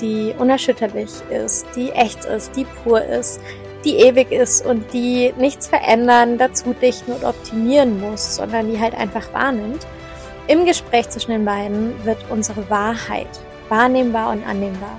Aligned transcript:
die 0.00 0.34
unerschütterlich 0.38 1.10
ist, 1.30 1.66
die 1.76 1.90
echt 1.90 2.24
ist, 2.24 2.56
die 2.56 2.64
pur 2.64 3.02
ist, 3.02 3.40
die 3.84 3.96
ewig 3.96 4.30
ist 4.30 4.64
und 4.64 4.92
die 4.92 5.34
nichts 5.36 5.66
verändern, 5.66 6.38
dazu 6.38 6.74
dichten 6.74 7.12
und 7.12 7.24
optimieren 7.24 8.00
muss, 8.00 8.36
sondern 8.36 8.70
die 8.70 8.78
halt 8.78 8.94
einfach 8.94 9.32
wahrnimmt. 9.32 9.86
Im 10.48 10.64
Gespräch 10.66 11.08
zwischen 11.10 11.32
den 11.32 11.44
beiden 11.44 11.92
wird 12.04 12.18
unsere 12.30 12.68
Wahrheit 12.70 13.28
wahrnehmbar 13.68 14.32
und 14.32 14.46
annehmbar. 14.46 14.96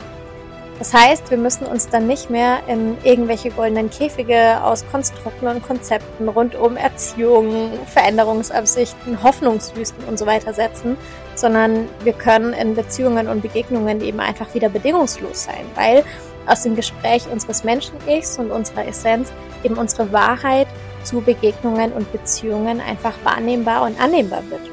Das 0.83 0.93
heißt, 0.93 1.31
wir 1.31 1.37
müssen 1.37 1.65
uns 1.65 1.87
dann 1.87 2.07
nicht 2.07 2.29
mehr 2.29 2.59
in 2.67 2.97
irgendwelche 3.05 3.51
goldenen 3.51 3.89
Käfige 3.89 4.61
aus 4.61 4.83
Konstrukten 4.91 5.47
und 5.47 5.65
Konzepten 5.65 6.27
rund 6.27 6.55
um 6.55 6.75
Erziehung, 6.75 7.71
Veränderungsabsichten, 7.85 9.23
Hoffnungswüsten 9.23 10.03
und 10.03 10.19
so 10.19 10.25
weiter 10.25 10.53
setzen, 10.53 10.97
sondern 11.35 11.87
wir 12.03 12.11
können 12.11 12.51
in 12.51 12.75
Beziehungen 12.75 13.29
und 13.29 13.41
Begegnungen 13.41 14.01
eben 14.01 14.19
einfach 14.19 14.53
wieder 14.53 14.67
bedingungslos 14.67 15.45
sein, 15.45 15.63
weil 15.75 16.03
aus 16.47 16.63
dem 16.63 16.75
Gespräch 16.75 17.31
unseres 17.31 17.63
Menschen-Ichs 17.63 18.37
und 18.37 18.51
unserer 18.51 18.85
Essenz 18.85 19.31
eben 19.63 19.77
unsere 19.77 20.11
Wahrheit 20.11 20.67
zu 21.05 21.21
Begegnungen 21.21 21.93
und 21.93 22.11
Beziehungen 22.11 22.81
einfach 22.81 23.13
wahrnehmbar 23.23 23.83
und 23.83 23.97
annehmbar 24.01 24.43
wird. 24.49 24.69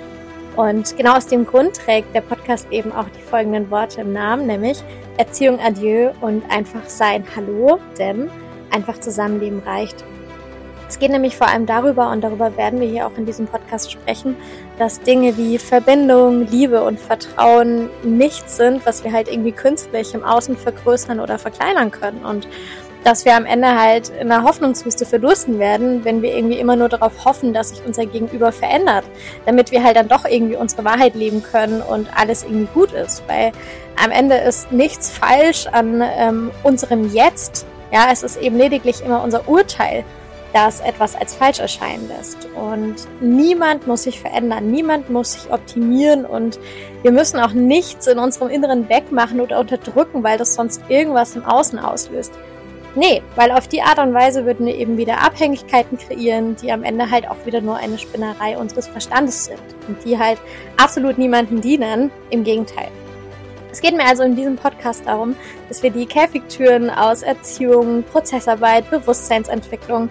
Und 0.56 0.96
genau 0.96 1.16
aus 1.16 1.28
dem 1.28 1.46
Grund 1.46 1.74
trägt 1.74 2.12
der 2.16 2.22
Podcast 2.22 2.66
eben 2.72 2.90
auch 2.90 3.06
die 3.16 3.22
folgenden 3.22 3.70
Worte 3.70 4.00
im 4.00 4.12
Namen, 4.12 4.48
nämlich 4.48 4.82
Erziehung 5.20 5.60
Adieu 5.60 6.12
und 6.22 6.42
einfach 6.50 6.88
sein 6.88 7.24
Hallo, 7.36 7.78
denn 7.98 8.30
einfach 8.70 8.98
Zusammenleben 9.00 9.58
reicht. 9.58 10.02
Es 10.88 10.98
geht 10.98 11.10
nämlich 11.10 11.36
vor 11.36 11.46
allem 11.46 11.66
darüber, 11.66 12.10
und 12.10 12.22
darüber 12.22 12.56
werden 12.56 12.80
wir 12.80 12.88
hier 12.88 13.06
auch 13.06 13.14
in 13.18 13.26
diesem 13.26 13.46
Podcast 13.46 13.92
sprechen, 13.92 14.34
dass 14.78 15.02
Dinge 15.02 15.36
wie 15.36 15.58
Verbindung, 15.58 16.46
Liebe 16.46 16.82
und 16.82 16.98
Vertrauen 16.98 17.90
nichts 18.02 18.56
sind, 18.56 18.86
was 18.86 19.04
wir 19.04 19.12
halt 19.12 19.30
irgendwie 19.30 19.52
künstlich 19.52 20.14
im 20.14 20.24
Außen 20.24 20.56
vergrößern 20.56 21.20
oder 21.20 21.38
verkleinern 21.38 21.90
können. 21.90 22.24
Und 22.24 22.48
dass 23.04 23.24
wir 23.24 23.36
am 23.36 23.46
Ende 23.46 23.78
halt 23.78 24.10
in 24.20 24.30
einer 24.30 24.44
Hoffnungswüste 24.44 25.06
verdursten 25.06 25.58
werden, 25.58 26.04
wenn 26.04 26.22
wir 26.22 26.34
irgendwie 26.36 26.58
immer 26.58 26.76
nur 26.76 26.88
darauf 26.88 27.24
hoffen, 27.24 27.52
dass 27.52 27.70
sich 27.70 27.80
unser 27.86 28.06
Gegenüber 28.06 28.52
verändert, 28.52 29.04
damit 29.46 29.70
wir 29.70 29.82
halt 29.82 29.96
dann 29.96 30.08
doch 30.08 30.24
irgendwie 30.24 30.56
unsere 30.56 30.84
Wahrheit 30.84 31.14
leben 31.14 31.42
können 31.42 31.82
und 31.82 32.08
alles 32.14 32.44
irgendwie 32.44 32.68
gut 32.74 32.92
ist. 32.92 33.22
Weil 33.26 33.52
am 34.02 34.10
Ende 34.10 34.36
ist 34.36 34.70
nichts 34.72 35.10
falsch 35.10 35.66
an 35.66 36.02
ähm, 36.02 36.50
unserem 36.62 37.12
Jetzt. 37.12 37.66
Ja, 37.92 38.08
es 38.12 38.22
ist 38.22 38.40
eben 38.40 38.56
lediglich 38.56 39.02
immer 39.04 39.22
unser 39.22 39.48
Urteil 39.48 40.04
das 40.52 40.80
etwas 40.80 41.14
als 41.14 41.34
falsch 41.34 41.60
erscheinen 41.60 42.08
lässt. 42.08 42.48
Und 42.54 42.96
niemand 43.20 43.86
muss 43.86 44.04
sich 44.04 44.20
verändern, 44.20 44.70
niemand 44.70 45.10
muss 45.10 45.32
sich 45.32 45.52
optimieren 45.52 46.24
und 46.24 46.58
wir 47.02 47.12
müssen 47.12 47.38
auch 47.38 47.52
nichts 47.52 48.06
in 48.06 48.18
unserem 48.18 48.48
Inneren 48.48 48.88
wegmachen 48.88 49.40
oder 49.40 49.60
unterdrücken, 49.60 50.22
weil 50.22 50.38
das 50.38 50.54
sonst 50.54 50.82
irgendwas 50.88 51.36
im 51.36 51.44
Außen 51.44 51.78
auslöst. 51.78 52.32
Nee, 52.96 53.22
weil 53.36 53.52
auf 53.52 53.68
die 53.68 53.82
Art 53.82 54.00
und 54.00 54.12
Weise 54.14 54.44
würden 54.44 54.66
wir 54.66 54.74
eben 54.74 54.96
wieder 54.96 55.22
Abhängigkeiten 55.22 55.96
kreieren, 55.96 56.56
die 56.56 56.72
am 56.72 56.82
Ende 56.82 57.08
halt 57.08 57.28
auch 57.28 57.46
wieder 57.46 57.60
nur 57.60 57.76
eine 57.76 57.98
Spinnerei 57.98 58.58
unseres 58.58 58.88
Verstandes 58.88 59.44
sind 59.44 59.62
und 59.86 60.04
die 60.04 60.18
halt 60.18 60.40
absolut 60.76 61.16
niemanden 61.16 61.60
dienen. 61.60 62.10
Im 62.30 62.42
Gegenteil. 62.42 62.88
Es 63.70 63.80
geht 63.80 63.96
mir 63.96 64.04
also 64.04 64.24
in 64.24 64.34
diesem 64.34 64.56
Podcast 64.56 65.06
darum, 65.06 65.36
dass 65.68 65.84
wir 65.84 65.90
die 65.90 66.06
Käfigtüren 66.06 66.90
aus 66.90 67.22
Erziehung, 67.22 68.02
Prozessarbeit, 68.02 68.90
Bewusstseinsentwicklung, 68.90 70.10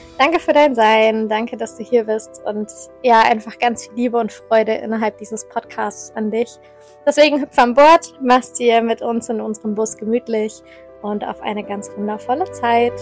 danke 0.21 0.39
für 0.39 0.53
dein 0.53 0.75
Sein, 0.75 1.27
danke, 1.29 1.57
dass 1.57 1.77
du 1.77 1.83
hier 1.83 2.03
bist 2.03 2.43
und 2.45 2.71
ja, 3.01 3.21
einfach 3.21 3.57
ganz 3.57 3.87
viel 3.87 3.95
Liebe 3.95 4.19
und 4.19 4.31
Freude 4.31 4.73
innerhalb 4.73 5.17
dieses 5.17 5.49
Podcasts 5.49 6.15
an 6.15 6.29
dich. 6.29 6.59
Deswegen 7.07 7.41
hüpf 7.41 7.57
an 7.57 7.73
Bord, 7.73 8.13
mach's 8.21 8.53
dir 8.53 8.83
mit 8.83 9.01
uns 9.01 9.29
in 9.29 9.41
unserem 9.41 9.73
Bus 9.73 9.97
gemütlich 9.97 10.61
und 11.01 11.25
auf 11.25 11.41
eine 11.41 11.63
ganz 11.63 11.89
wundervolle 11.97 12.51
Zeit. 12.51 12.93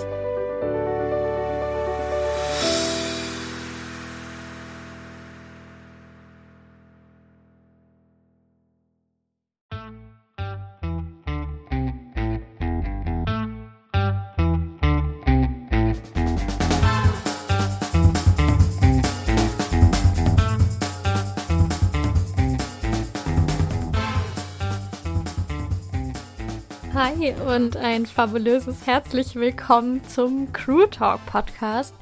Hi 27.29 27.55
und 27.55 27.77
ein 27.77 28.05
fabulöses 28.05 28.87
herzlich 28.87 29.35
willkommen 29.35 30.03
zum 30.07 30.51
Crew 30.51 30.87
Talk 30.87 31.23
Podcast. 31.27 31.93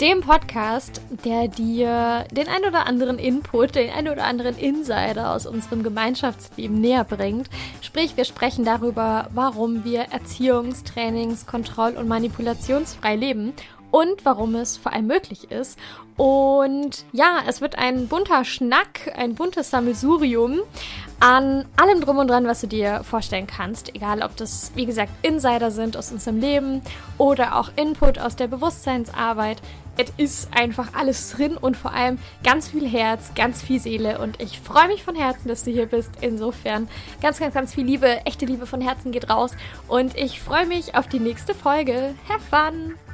Dem 0.00 0.22
Podcast, 0.22 1.00
der 1.24 1.46
dir 1.46 2.24
den 2.32 2.48
ein 2.48 2.64
oder 2.66 2.86
anderen 2.86 3.18
Input, 3.18 3.76
den 3.76 3.90
ein 3.90 4.08
oder 4.08 4.24
anderen 4.24 4.56
Insider 4.58 5.32
aus 5.34 5.46
unserem 5.46 5.82
Gemeinschaftsleben 5.82 6.80
näher 6.80 7.04
bringt. 7.04 7.48
Sprich, 7.80 8.16
wir 8.16 8.24
sprechen 8.24 8.64
darüber, 8.64 9.28
warum 9.34 9.84
wir 9.84 10.06
Erziehungs-, 10.06 10.84
Trainings-, 10.84 11.46
Kontroll- 11.46 11.96
und 11.96 12.08
Manipulationsfrei 12.08 13.14
leben 13.14 13.52
und 13.90 14.24
warum 14.24 14.54
es 14.54 14.76
vor 14.76 14.92
allem 14.92 15.06
möglich 15.06 15.50
ist. 15.50 15.78
Und 16.16 17.04
ja, 17.12 17.40
es 17.46 17.60
wird 17.60 17.76
ein 17.76 18.08
bunter 18.08 18.44
Schnack, 18.44 19.12
ein 19.16 19.34
buntes 19.34 19.70
Sammelsurium 19.70 20.60
an 21.20 21.66
allem 21.76 22.00
drum 22.00 22.18
und 22.18 22.28
dran, 22.28 22.46
was 22.46 22.60
du 22.60 22.66
dir 22.66 23.02
vorstellen 23.04 23.46
kannst. 23.46 23.94
Egal, 23.94 24.22
ob 24.22 24.36
das, 24.36 24.72
wie 24.74 24.86
gesagt, 24.86 25.12
Insider 25.22 25.70
sind 25.70 25.96
aus 25.96 26.12
unserem 26.12 26.40
Leben 26.40 26.82
oder 27.18 27.56
auch 27.56 27.70
Input 27.76 28.18
aus 28.18 28.36
der 28.36 28.48
Bewusstseinsarbeit. 28.48 29.58
Es 29.98 30.12
ist 30.18 30.48
einfach 30.54 30.92
alles 30.94 31.30
drin 31.30 31.56
und 31.56 31.76
vor 31.76 31.92
allem 31.92 32.18
ganz 32.44 32.68
viel 32.68 32.86
Herz, 32.86 33.32
ganz 33.34 33.62
viel 33.62 33.80
Seele. 33.80 34.18
Und 34.18 34.42
ich 34.42 34.60
freue 34.60 34.88
mich 34.88 35.02
von 35.02 35.14
Herzen, 35.14 35.48
dass 35.48 35.64
du 35.64 35.70
hier 35.70 35.86
bist. 35.86 36.10
Insofern 36.20 36.88
ganz, 37.22 37.38
ganz, 37.38 37.54
ganz 37.54 37.74
viel 37.74 37.84
Liebe, 37.84 38.24
echte 38.26 38.44
Liebe 38.44 38.66
von 38.66 38.82
Herzen 38.82 39.10
geht 39.10 39.30
raus. 39.30 39.52
Und 39.88 40.14
ich 40.16 40.40
freue 40.40 40.66
mich 40.66 40.94
auf 40.94 41.08
die 41.08 41.20
nächste 41.20 41.54
Folge. 41.54 42.14
Have 42.28 42.42
fun! 42.50 43.05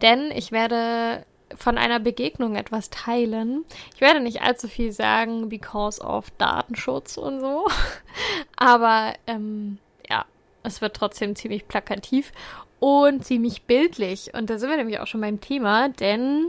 denn 0.02 0.32
ich 0.32 0.52
werde 0.52 1.24
von 1.56 1.78
einer 1.78 2.00
Begegnung 2.00 2.56
etwas 2.56 2.90
teilen. 2.90 3.66
Ich 3.96 4.02
werde 4.02 4.20
nicht 4.20 4.42
allzu 4.42 4.68
viel 4.68 4.92
sagen, 4.92 5.50
because 5.50 6.02
of 6.02 6.30
Datenschutz 6.38 7.18
und 7.18 7.40
so. 7.40 7.68
Aber 8.56 9.14
ähm, 9.28 9.78
ja, 10.10 10.26
es 10.64 10.82
wird 10.82 10.96
trotzdem 10.96 11.36
ziemlich 11.36 11.68
plakativ 11.68 12.32
und 12.80 13.26
ziemlich 13.26 13.64
bildlich. 13.64 14.34
Und 14.34 14.50
da 14.50 14.58
sind 14.58 14.70
wir 14.70 14.78
nämlich 14.78 15.00
auch 15.00 15.08
schon 15.08 15.22
beim 15.22 15.42
Thema, 15.42 15.90
denn 15.90 16.48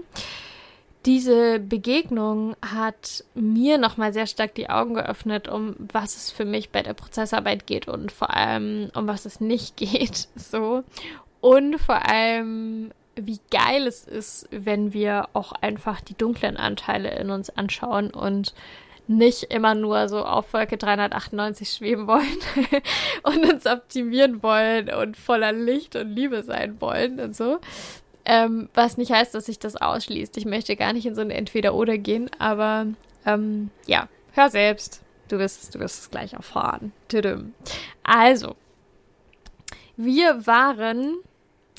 diese 1.07 1.61
Begegnung 1.61 2.57
hat 2.61 3.25
mir 3.35 3.79
nochmal 3.79 4.13
sehr 4.13 4.27
stark 4.27 4.55
die 4.55 4.69
Augen 4.69 4.95
geöffnet, 4.95 5.49
um 5.49 5.75
was 5.79 6.17
es 6.17 6.31
für 6.31 6.45
mich 6.45 6.71
bei 6.71 6.83
der 6.83 6.95
Prozessarbeit 6.95 7.67
geht 7.67 7.89
und 7.89 8.13
vor 8.13 8.35
allem 8.35 8.91
um 8.95 9.07
was 9.07 9.25
es 9.25 9.41
nicht 9.41 9.77
geht. 9.79 10.29
So. 10.35 10.83
Und 11.41 11.79
vor 11.79 12.07
allem 12.07 12.91
wie 13.21 13.41
geil 13.51 13.87
es 13.87 14.05
ist, 14.05 14.49
wenn 14.51 14.93
wir 14.93 15.29
auch 15.33 15.53
einfach 15.53 16.01
die 16.01 16.15
dunklen 16.15 16.57
Anteile 16.57 17.11
in 17.19 17.31
uns 17.31 17.51
anschauen 17.51 18.11
und 18.11 18.55
nicht 19.09 19.45
immer 19.45 19.75
nur 19.75 20.09
so 20.09 20.25
auf 20.25 20.53
Wolke 20.53 20.77
398 20.77 21.71
schweben 21.71 22.07
wollen 22.07 22.27
und 23.23 23.53
uns 23.53 23.67
optimieren 23.67 24.43
wollen 24.43 24.93
und 24.93 25.17
voller 25.17 25.53
Licht 25.53 25.97
und 25.97 26.11
Liebe 26.11 26.43
sein 26.43 26.81
wollen 26.81 27.19
und 27.19 27.35
so. 27.35 27.59
Ähm, 28.27 28.69
was 28.75 28.99
nicht 28.99 29.11
heißt, 29.11 29.35
dass 29.35 29.47
sich 29.47 29.59
das 29.59 29.77
ausschließt. 29.77 30.37
Ich 30.37 30.45
möchte 30.45 30.77
gar 30.77 30.93
nicht 30.93 31.07
in 31.07 31.15
so 31.15 31.23
ein 31.23 31.31
Entweder-Oder 31.31 31.97
gehen, 31.97 32.31
aber 32.39 32.87
ähm, 33.25 33.71
ja, 33.87 34.09
hör 34.33 34.51
selbst. 34.51 35.03
Du 35.29 35.39
wirst 35.39 35.63
es, 35.63 35.71
du 35.71 35.81
wirst 35.81 36.01
es 36.01 36.11
gleich 36.11 36.35
erfahren. 36.35 36.93
Also, 38.03 38.57
wir 39.97 40.47
waren 40.47 41.17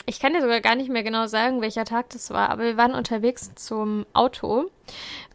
ich 0.09 0.19
kann 0.19 0.33
dir 0.33 0.41
sogar 0.41 0.59
gar 0.59 0.73
nicht 0.73 0.89
mehr 0.89 1.03
genau 1.03 1.27
sagen, 1.27 1.61
welcher 1.61 1.85
Tag 1.85 2.09
das 2.09 2.31
war, 2.31 2.49
aber 2.49 2.63
wir 2.63 2.77
waren 2.77 2.95
unterwegs 2.95 3.53
zum 3.53 4.07
Auto, 4.13 4.65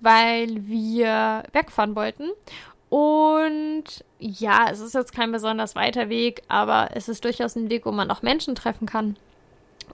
weil 0.01 0.67
wir 0.67 1.45
wegfahren 1.53 1.95
wollten. 1.95 2.31
Und 2.89 3.85
ja, 4.19 4.67
es 4.71 4.81
ist 4.81 4.95
jetzt 4.95 5.15
kein 5.15 5.31
besonders 5.31 5.77
weiter 5.77 6.09
Weg, 6.09 6.43
aber 6.49 6.91
es 6.95 7.09
ist 7.09 7.25
durchaus 7.25 7.55
ein 7.55 7.71
Weg, 7.71 7.87
wo 7.87 7.93
man 7.93 8.11
auch 8.11 8.23
Menschen 8.23 8.57
treffen 8.57 8.87
kann. 8.87 9.17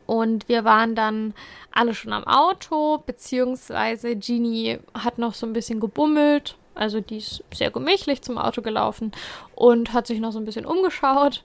Und 0.06 0.48
wir 0.48 0.64
waren 0.64 0.94
dann 0.94 1.34
alle 1.72 1.94
schon 1.94 2.14
am 2.14 2.24
Auto, 2.24 3.02
beziehungsweise 3.04 4.16
Genie 4.16 4.78
hat 4.94 5.18
noch 5.18 5.34
so 5.34 5.46
ein 5.46 5.52
bisschen 5.52 5.78
gebummelt. 5.78 6.56
Also 6.74 7.00
die 7.00 7.18
ist 7.18 7.44
sehr 7.52 7.70
gemächlich 7.70 8.22
zum 8.22 8.38
Auto 8.38 8.62
gelaufen 8.62 9.12
und 9.54 9.92
hat 9.92 10.06
sich 10.06 10.20
noch 10.20 10.32
so 10.32 10.38
ein 10.38 10.46
bisschen 10.46 10.64
umgeschaut. 10.64 11.44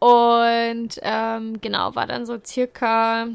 Und 0.00 0.98
ähm, 1.02 1.60
genau, 1.60 1.94
war 1.94 2.06
dann 2.06 2.26
so 2.26 2.38
circa 2.44 3.28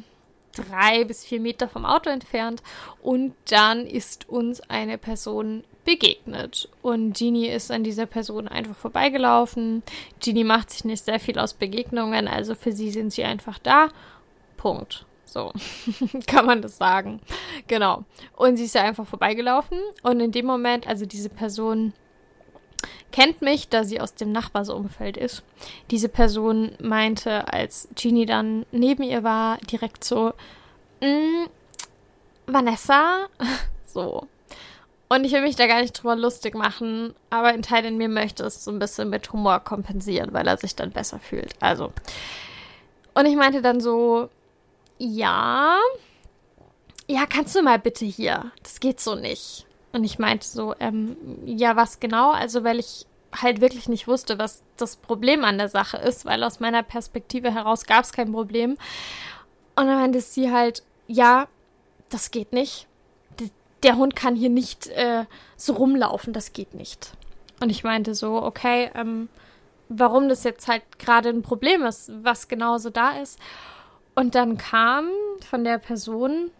drei 0.55 1.03
bis 1.03 1.23
vier 1.23 1.39
Meter 1.39 1.69
vom 1.69 1.85
Auto 1.85 2.09
entfernt. 2.09 2.61
Und 3.01 3.33
dann 3.49 3.85
ist 3.85 4.27
uns 4.27 4.61
eine 4.61 4.97
Person 4.97 5.63
begegnet. 5.85 6.67
Und 6.81 7.15
Genie 7.15 7.47
ist 7.47 7.71
an 7.71 7.83
dieser 7.83 8.07
Person 8.07 8.47
einfach 8.47 8.75
vorbeigelaufen. 8.75 9.83
Genie 10.19 10.43
macht 10.43 10.71
sich 10.71 10.83
nicht 10.83 11.05
sehr 11.05 11.19
viel 11.19 11.39
aus 11.39 11.53
Begegnungen, 11.53 12.27
also 12.27 12.55
für 12.55 12.71
sie 12.71 12.89
sind 12.89 13.13
sie 13.13 13.23
einfach 13.23 13.59
da. 13.59 13.89
Punkt. 14.57 15.05
So 15.25 15.51
kann 16.27 16.45
man 16.45 16.61
das 16.61 16.77
sagen. 16.77 17.21
Genau. 17.67 18.03
Und 18.35 18.57
sie 18.57 18.65
ist 18.65 18.75
ja 18.75 18.83
einfach 18.83 19.05
vorbeigelaufen. 19.05 19.77
Und 20.01 20.19
in 20.19 20.31
dem 20.31 20.45
Moment, 20.45 20.87
also 20.87 21.05
diese 21.05 21.29
Person 21.29 21.93
kennt 23.15 23.41
mich, 23.41 23.69
da 23.69 23.85
sie 23.85 24.01
aus 24.01 24.13
dem 24.13 24.33
Nachbarsumfeld 24.33 25.15
ist. 25.15 25.41
Diese 25.89 26.09
Person 26.09 26.73
meinte, 26.81 27.47
als 27.53 27.87
Genie 27.95 28.25
dann 28.25 28.65
neben 28.73 29.03
ihr 29.03 29.23
war, 29.23 29.57
direkt 29.59 30.03
so, 30.03 30.33
mm, 30.99 31.45
Vanessa, 32.45 33.27
so. 33.85 34.27
Und 35.07 35.23
ich 35.23 35.31
will 35.31 35.43
mich 35.43 35.55
da 35.55 35.65
gar 35.65 35.81
nicht 35.81 35.93
drüber 35.93 36.17
lustig 36.17 36.55
machen, 36.55 37.15
aber 37.29 37.47
ein 37.47 37.61
Teil 37.61 37.85
in 37.85 37.95
mir 37.95 38.09
möchte 38.09 38.43
es 38.43 38.65
so 38.65 38.71
ein 38.71 38.79
bisschen 38.79 39.09
mit 39.09 39.31
Humor 39.31 39.61
kompensieren, 39.61 40.33
weil 40.33 40.45
er 40.45 40.57
sich 40.57 40.75
dann 40.75 40.91
besser 40.91 41.19
fühlt. 41.19 41.53
Also. 41.61 41.93
Und 43.13 43.27
ich 43.27 43.37
meinte 43.37 43.61
dann 43.61 43.79
so, 43.79 44.27
ja, 44.97 45.77
ja, 47.07 47.25
kannst 47.27 47.55
du 47.55 47.61
mal 47.61 47.79
bitte 47.79 48.03
hier? 48.03 48.51
Das 48.61 48.81
geht 48.81 48.99
so 48.99 49.15
nicht. 49.15 49.64
Und 49.95 50.03
ich 50.03 50.19
meinte 50.19 50.45
so, 50.45 50.75
ähm, 50.81 51.15
ja, 51.45 51.77
was 51.77 52.01
genau? 52.01 52.31
Also, 52.31 52.65
weil 52.65 52.79
ich 52.79 53.05
halt 53.33 53.61
wirklich 53.61 53.87
nicht 53.87 54.09
wusste, 54.09 54.37
was 54.37 54.61
das 54.75 54.97
Problem 54.97 55.45
an 55.45 55.57
der 55.57 55.69
Sache 55.69 55.95
ist, 55.95 56.25
weil 56.25 56.43
aus 56.43 56.59
meiner 56.59 56.83
Perspektive 56.83 57.53
heraus 57.53 57.85
gab 57.85 58.03
es 58.03 58.11
kein 58.11 58.29
Problem. 58.33 58.71
Und 58.71 59.87
dann 59.87 59.95
meinte 59.97 60.19
sie 60.19 60.51
halt, 60.51 60.83
ja, 61.07 61.47
das 62.09 62.31
geht 62.31 62.51
nicht. 62.51 62.87
D 63.39 63.49
der 63.83 63.95
Hund 63.95 64.17
kann 64.17 64.35
hier 64.35 64.49
nicht 64.49 64.87
äh, 64.87 65.23
so 65.55 65.71
rumlaufen, 65.75 66.33
das 66.33 66.51
geht 66.51 66.73
nicht. 66.73 67.13
Und 67.61 67.69
ich 67.69 67.85
meinte 67.85 68.15
so, 68.15 68.43
okay, 68.43 68.91
ähm, 68.95 69.29
warum 69.87 70.27
das 70.27 70.43
jetzt 70.43 70.67
halt 70.67 70.83
gerade 70.99 71.29
ein 71.29 71.41
Problem 71.41 71.85
ist, 71.85 72.11
was 72.21 72.49
genau 72.49 72.79
so 72.79 72.89
da 72.89 73.11
ist. 73.11 73.39
Und 74.13 74.35
dann 74.35 74.57
kam 74.57 75.07
von 75.49 75.63
der 75.63 75.77
Person, 75.77 76.51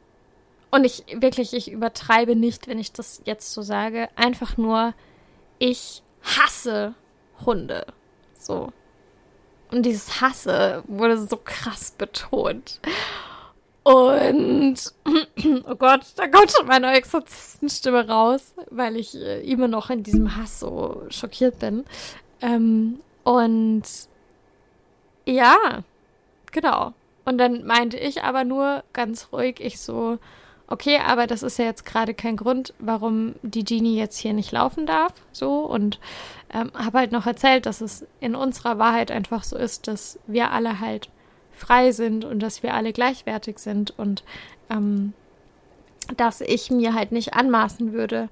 und 0.75 0.83
ich 0.83 1.05
wirklich, 1.09 1.53
ich 1.53 1.71
übertreibe 1.71 2.35
nicht, 2.35 2.67
wenn 2.67 2.79
ich 2.79 2.91
das 2.91 3.21
jetzt 3.23 3.53
so 3.53 3.61
sage. 3.61 4.09
Einfach 4.17 4.57
nur, 4.57 4.93
ich 5.57 6.03
hasse 6.21 6.95
Hunde. 7.45 7.85
So. 8.37 8.73
Und 9.71 9.83
dieses 9.83 10.19
Hasse 10.19 10.83
wurde 10.87 11.17
so 11.17 11.37
krass 11.37 11.91
betont. 11.91 12.81
Und, 13.83 14.75
oh 15.65 15.75
Gott, 15.75 16.01
da 16.17 16.27
kommt 16.27 16.51
schon 16.51 16.67
meine 16.67 16.91
Exorzistenstimme 16.93 18.09
raus, 18.09 18.53
weil 18.69 18.97
ich 18.97 19.15
äh, 19.15 19.49
immer 19.49 19.69
noch 19.69 19.89
in 19.89 20.03
diesem 20.03 20.35
Hass 20.35 20.59
so 20.59 21.03
schockiert 21.09 21.59
bin. 21.59 21.85
Ähm, 22.41 22.99
und 23.23 23.83
ja, 25.25 25.83
genau. 26.51 26.91
Und 27.23 27.37
dann 27.37 27.65
meinte 27.65 27.97
ich 27.97 28.23
aber 28.23 28.43
nur 28.43 28.83
ganz 28.91 29.29
ruhig, 29.31 29.61
ich 29.61 29.79
so, 29.79 30.19
okay, 30.67 30.99
aber 31.05 31.27
das 31.27 31.43
ist 31.43 31.59
ja 31.59 31.65
jetzt 31.65 31.85
gerade 31.85 32.13
kein 32.13 32.37
Grund, 32.37 32.73
warum 32.79 33.35
die 33.41 33.63
Genie 33.63 33.97
jetzt 33.97 34.17
hier 34.17 34.33
nicht 34.33 34.51
laufen 34.51 34.85
darf. 34.85 35.13
So 35.31 35.59
und 35.59 35.99
ähm, 36.53 36.71
habe 36.73 36.99
halt 36.99 37.11
noch 37.11 37.27
erzählt, 37.27 37.65
dass 37.65 37.81
es 37.81 38.05
in 38.19 38.35
unserer 38.35 38.77
Wahrheit 38.77 39.11
einfach 39.11 39.43
so 39.43 39.57
ist, 39.57 39.87
dass 39.87 40.19
wir 40.27 40.51
alle 40.51 40.79
halt 40.79 41.09
frei 41.51 41.91
sind 41.91 42.25
und 42.25 42.39
dass 42.39 42.63
wir 42.63 42.73
alle 42.73 42.93
gleichwertig 42.93 43.59
sind 43.59 43.97
und 43.97 44.23
ähm, 44.69 45.13
dass 46.17 46.41
ich 46.41 46.69
mir 46.69 46.93
halt 46.93 47.11
nicht 47.11 47.33
anmaßen 47.33 47.93
würde, 47.93 48.29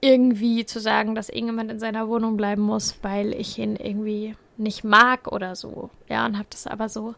irgendwie 0.00 0.64
zu 0.64 0.78
sagen, 0.78 1.14
dass 1.14 1.28
irgendjemand 1.28 1.72
in 1.72 1.80
seiner 1.80 2.08
Wohnung 2.08 2.36
bleiben 2.36 2.62
muss, 2.62 2.98
weil 3.02 3.32
ich 3.32 3.58
ihn 3.58 3.74
irgendwie 3.74 4.36
nicht 4.56 4.84
mag 4.84 5.32
oder 5.32 5.56
so. 5.56 5.90
Ja, 6.08 6.24
und 6.26 6.38
habe 6.38 6.48
das 6.50 6.66
aber 6.66 6.88
so 6.88 7.14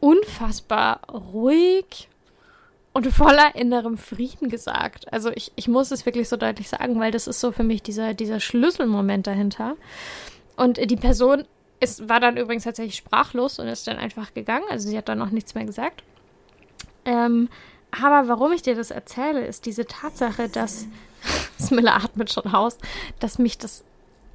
unfassbar 0.00 1.00
ruhig 1.10 2.09
und 2.92 3.06
voller 3.12 3.54
innerem 3.54 3.96
Frieden 3.96 4.48
gesagt. 4.48 5.12
Also 5.12 5.30
ich, 5.30 5.52
ich 5.56 5.68
muss 5.68 5.90
es 5.90 6.06
wirklich 6.06 6.28
so 6.28 6.36
deutlich 6.36 6.68
sagen, 6.68 6.98
weil 6.98 7.12
das 7.12 7.26
ist 7.26 7.40
so 7.40 7.52
für 7.52 7.62
mich 7.62 7.82
dieser, 7.82 8.14
dieser 8.14 8.40
Schlüsselmoment 8.40 9.26
dahinter. 9.26 9.76
Und 10.56 10.78
die 10.90 10.96
Person 10.96 11.44
ist, 11.78 12.08
war 12.08 12.20
dann 12.20 12.36
übrigens 12.36 12.64
tatsächlich 12.64 12.96
sprachlos 12.96 13.58
und 13.58 13.68
ist 13.68 13.86
dann 13.86 13.96
einfach 13.96 14.34
gegangen. 14.34 14.64
Also 14.68 14.88
sie 14.88 14.98
hat 14.98 15.08
dann 15.08 15.18
noch 15.18 15.30
nichts 15.30 15.54
mehr 15.54 15.64
gesagt. 15.64 16.02
Ähm, 17.04 17.48
aber 17.90 18.28
warum 18.28 18.52
ich 18.52 18.62
dir 18.62 18.74
das 18.74 18.90
erzähle, 18.90 19.44
ist 19.46 19.66
diese 19.66 19.86
Tatsache, 19.86 20.48
dass 20.48 20.86
Smilla 21.60 21.96
atmet 21.96 22.32
schon 22.32 22.52
aus, 22.52 22.78
dass 23.20 23.38
mich 23.38 23.58
das 23.58 23.84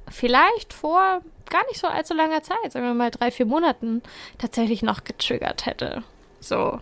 vielleicht 0.08 0.72
vor 0.72 1.20
gar 1.48 1.64
nicht 1.68 1.80
so 1.80 1.86
allzu 1.86 2.14
langer 2.14 2.42
Zeit, 2.42 2.72
sagen 2.72 2.86
wir 2.86 2.94
mal 2.94 3.10
drei, 3.10 3.30
vier 3.30 3.46
Monaten, 3.46 4.02
tatsächlich 4.38 4.82
noch 4.82 5.04
getriggert 5.04 5.66
hätte. 5.66 6.02
So. 6.48 6.80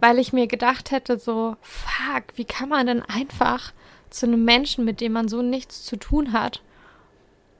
Weil 0.00 0.18
ich 0.18 0.32
mir 0.32 0.46
gedacht 0.46 0.90
hätte, 0.90 1.18
so, 1.18 1.56
fuck, 1.60 2.24
wie 2.36 2.44
kann 2.44 2.68
man 2.68 2.86
denn 2.86 3.02
einfach 3.02 3.72
zu 4.08 4.26
einem 4.26 4.44
Menschen, 4.44 4.84
mit 4.84 5.00
dem 5.00 5.12
man 5.12 5.28
so 5.28 5.42
nichts 5.42 5.84
zu 5.84 5.96
tun 5.96 6.32
hat, 6.32 6.62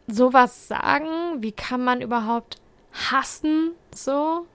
sowas 0.07 0.69
sagen? 0.69 1.09
Wie 1.43 1.53
kann 1.53 1.85
man 1.85 2.01
überhaupt 2.01 2.57
hassen, 2.93 3.73
so 3.95 4.47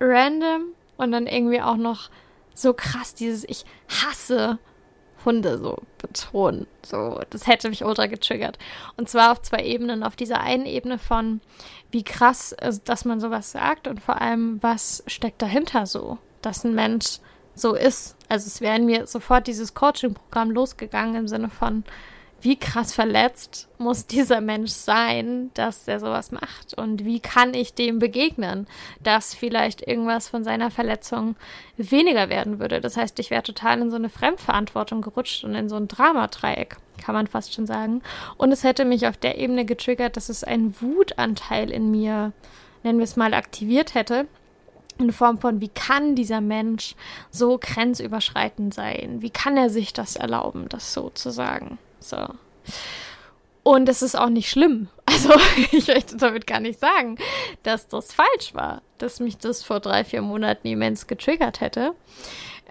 random? 0.00 0.74
Und 0.96 1.12
dann 1.12 1.26
irgendwie 1.26 1.60
auch 1.60 1.76
noch 1.76 2.10
so 2.54 2.74
krass 2.74 3.14
dieses 3.14 3.44
Ich 3.44 3.64
hasse 3.88 4.58
Hunde 5.24 5.58
so 5.58 5.76
betonen. 5.98 6.66
So, 6.84 7.20
das 7.30 7.46
hätte 7.46 7.68
mich 7.68 7.84
ultra 7.84 8.06
getriggert. 8.06 8.58
Und 8.96 9.08
zwar 9.08 9.32
auf 9.32 9.42
zwei 9.42 9.64
Ebenen. 9.64 10.02
Auf 10.02 10.16
dieser 10.16 10.40
einen 10.40 10.66
Ebene 10.66 10.98
von, 10.98 11.40
wie 11.90 12.02
krass, 12.02 12.54
dass 12.84 13.04
man 13.04 13.20
sowas 13.20 13.52
sagt 13.52 13.88
und 13.88 14.00
vor 14.00 14.20
allem, 14.20 14.62
was 14.62 15.02
steckt 15.06 15.42
dahinter 15.42 15.86
so, 15.86 16.18
dass 16.42 16.64
ein 16.64 16.74
Mensch 16.74 17.18
so 17.54 17.74
ist. 17.74 18.16
Also 18.28 18.46
es 18.46 18.60
wäre 18.60 18.76
in 18.76 18.86
mir 18.86 19.06
sofort 19.06 19.46
dieses 19.46 19.74
Coaching-Programm 19.74 20.50
losgegangen 20.50 21.16
im 21.16 21.28
Sinne 21.28 21.50
von, 21.50 21.84
wie 22.42 22.56
krass 22.58 22.92
verletzt 22.92 23.68
muss 23.78 24.06
dieser 24.06 24.40
Mensch 24.40 24.72
sein, 24.72 25.52
dass 25.54 25.86
er 25.86 26.00
sowas 26.00 26.32
macht? 26.32 26.74
Und 26.76 27.04
wie 27.04 27.20
kann 27.20 27.54
ich 27.54 27.74
dem 27.74 28.00
begegnen, 28.00 28.66
dass 29.00 29.34
vielleicht 29.34 29.86
irgendwas 29.86 30.28
von 30.28 30.42
seiner 30.42 30.72
Verletzung 30.72 31.36
weniger 31.76 32.28
werden 32.28 32.58
würde? 32.58 32.80
Das 32.80 32.96
heißt, 32.96 33.18
ich 33.20 33.30
wäre 33.30 33.44
total 33.44 33.80
in 33.80 33.90
so 33.90 33.96
eine 33.96 34.08
Fremdverantwortung 34.08 35.02
gerutscht 35.02 35.44
und 35.44 35.54
in 35.54 35.68
so 35.68 35.76
ein 35.76 35.86
Dramadreieck, 35.86 36.78
kann 37.00 37.14
man 37.14 37.28
fast 37.28 37.54
schon 37.54 37.66
sagen. 37.66 38.02
Und 38.36 38.50
es 38.50 38.64
hätte 38.64 38.84
mich 38.84 39.06
auf 39.06 39.16
der 39.16 39.38
Ebene 39.38 39.64
getriggert, 39.64 40.16
dass 40.16 40.28
es 40.28 40.42
einen 40.42 40.74
Wutanteil 40.80 41.70
in 41.70 41.92
mir, 41.92 42.32
nennen 42.82 42.98
wir 42.98 43.04
es 43.04 43.16
mal, 43.16 43.34
aktiviert 43.34 43.94
hätte 43.94 44.26
in 44.98 45.12
Form 45.12 45.38
von, 45.38 45.60
wie 45.60 45.68
kann 45.68 46.14
dieser 46.14 46.40
Mensch 46.40 46.94
so 47.30 47.58
grenzüberschreitend 47.58 48.74
sein? 48.74 49.18
Wie 49.20 49.30
kann 49.30 49.56
er 49.56 49.70
sich 49.70 49.92
das 49.92 50.16
erlauben, 50.16 50.68
das 50.68 50.92
so 50.92 51.10
zu 51.10 51.30
sagen? 51.30 51.78
So. 52.00 52.26
Und 53.62 53.88
es 53.88 54.02
ist 54.02 54.16
auch 54.16 54.28
nicht 54.28 54.50
schlimm. 54.50 54.88
Also 55.04 55.34
ich 55.72 55.88
möchte 55.88 56.16
damit 56.16 56.46
gar 56.46 56.58
nicht 56.58 56.80
sagen, 56.80 57.18
dass 57.64 57.86
das 57.86 58.14
falsch 58.14 58.54
war, 58.54 58.80
dass 58.96 59.20
mich 59.20 59.36
das 59.36 59.62
vor 59.62 59.78
drei, 59.78 60.04
vier 60.04 60.22
Monaten 60.22 60.66
immens 60.66 61.06
getriggert 61.06 61.60
hätte. 61.60 61.92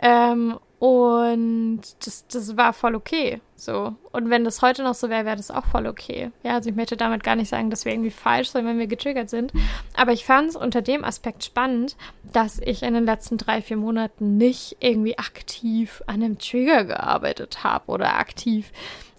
Ähm, 0.02 0.58
und 0.82 1.82
das, 2.04 2.26
das 2.26 2.58
war 2.58 2.74
voll 2.74 2.96
okay. 2.96 3.40
So. 3.56 3.94
Und 4.12 4.32
wenn 4.32 4.44
das 4.44 4.64
heute 4.64 4.82
noch 4.82 4.96
so 4.96 5.10
wäre, 5.10 5.26
wäre 5.26 5.36
das 5.36 5.52
auch 5.52 5.66
voll 5.66 5.86
okay. 5.86 6.32
Ja, 6.42 6.56
also 6.56 6.72
ich 6.72 6.76
möchte 6.76 6.98
damit 6.98 7.24
gar 7.24 7.36
nicht 7.36 7.50
sagen, 7.50 7.70
dass 7.70 7.86
wir 7.86 7.92
irgendwie 7.92 8.10
falsch 8.10 8.50
sind, 8.50 8.66
wenn 8.66 8.80
wir 8.80 8.88
getriggert 8.88 9.30
sind. 9.30 9.54
Aber 9.96 10.12
ich 10.12 10.26
fand 10.26 10.50
es 10.50 10.56
unter 10.56 10.82
dem 10.82 11.04
Aspekt 11.04 11.44
spannend, 11.44 11.96
dass 12.34 12.60
ich 12.60 12.82
in 12.82 12.96
den 12.96 13.06
letzten 13.06 13.38
drei, 13.38 13.62
vier 13.62 13.78
Monaten 13.78 14.38
nicht 14.38 14.78
irgendwie 14.80 15.20
aktiv 15.20 16.02
an 16.08 16.24
einem 16.24 16.40
Trigger 16.40 16.84
gearbeitet 16.84 17.64
habe 17.64 17.92
oder 17.92 18.18
aktiv 18.18 18.72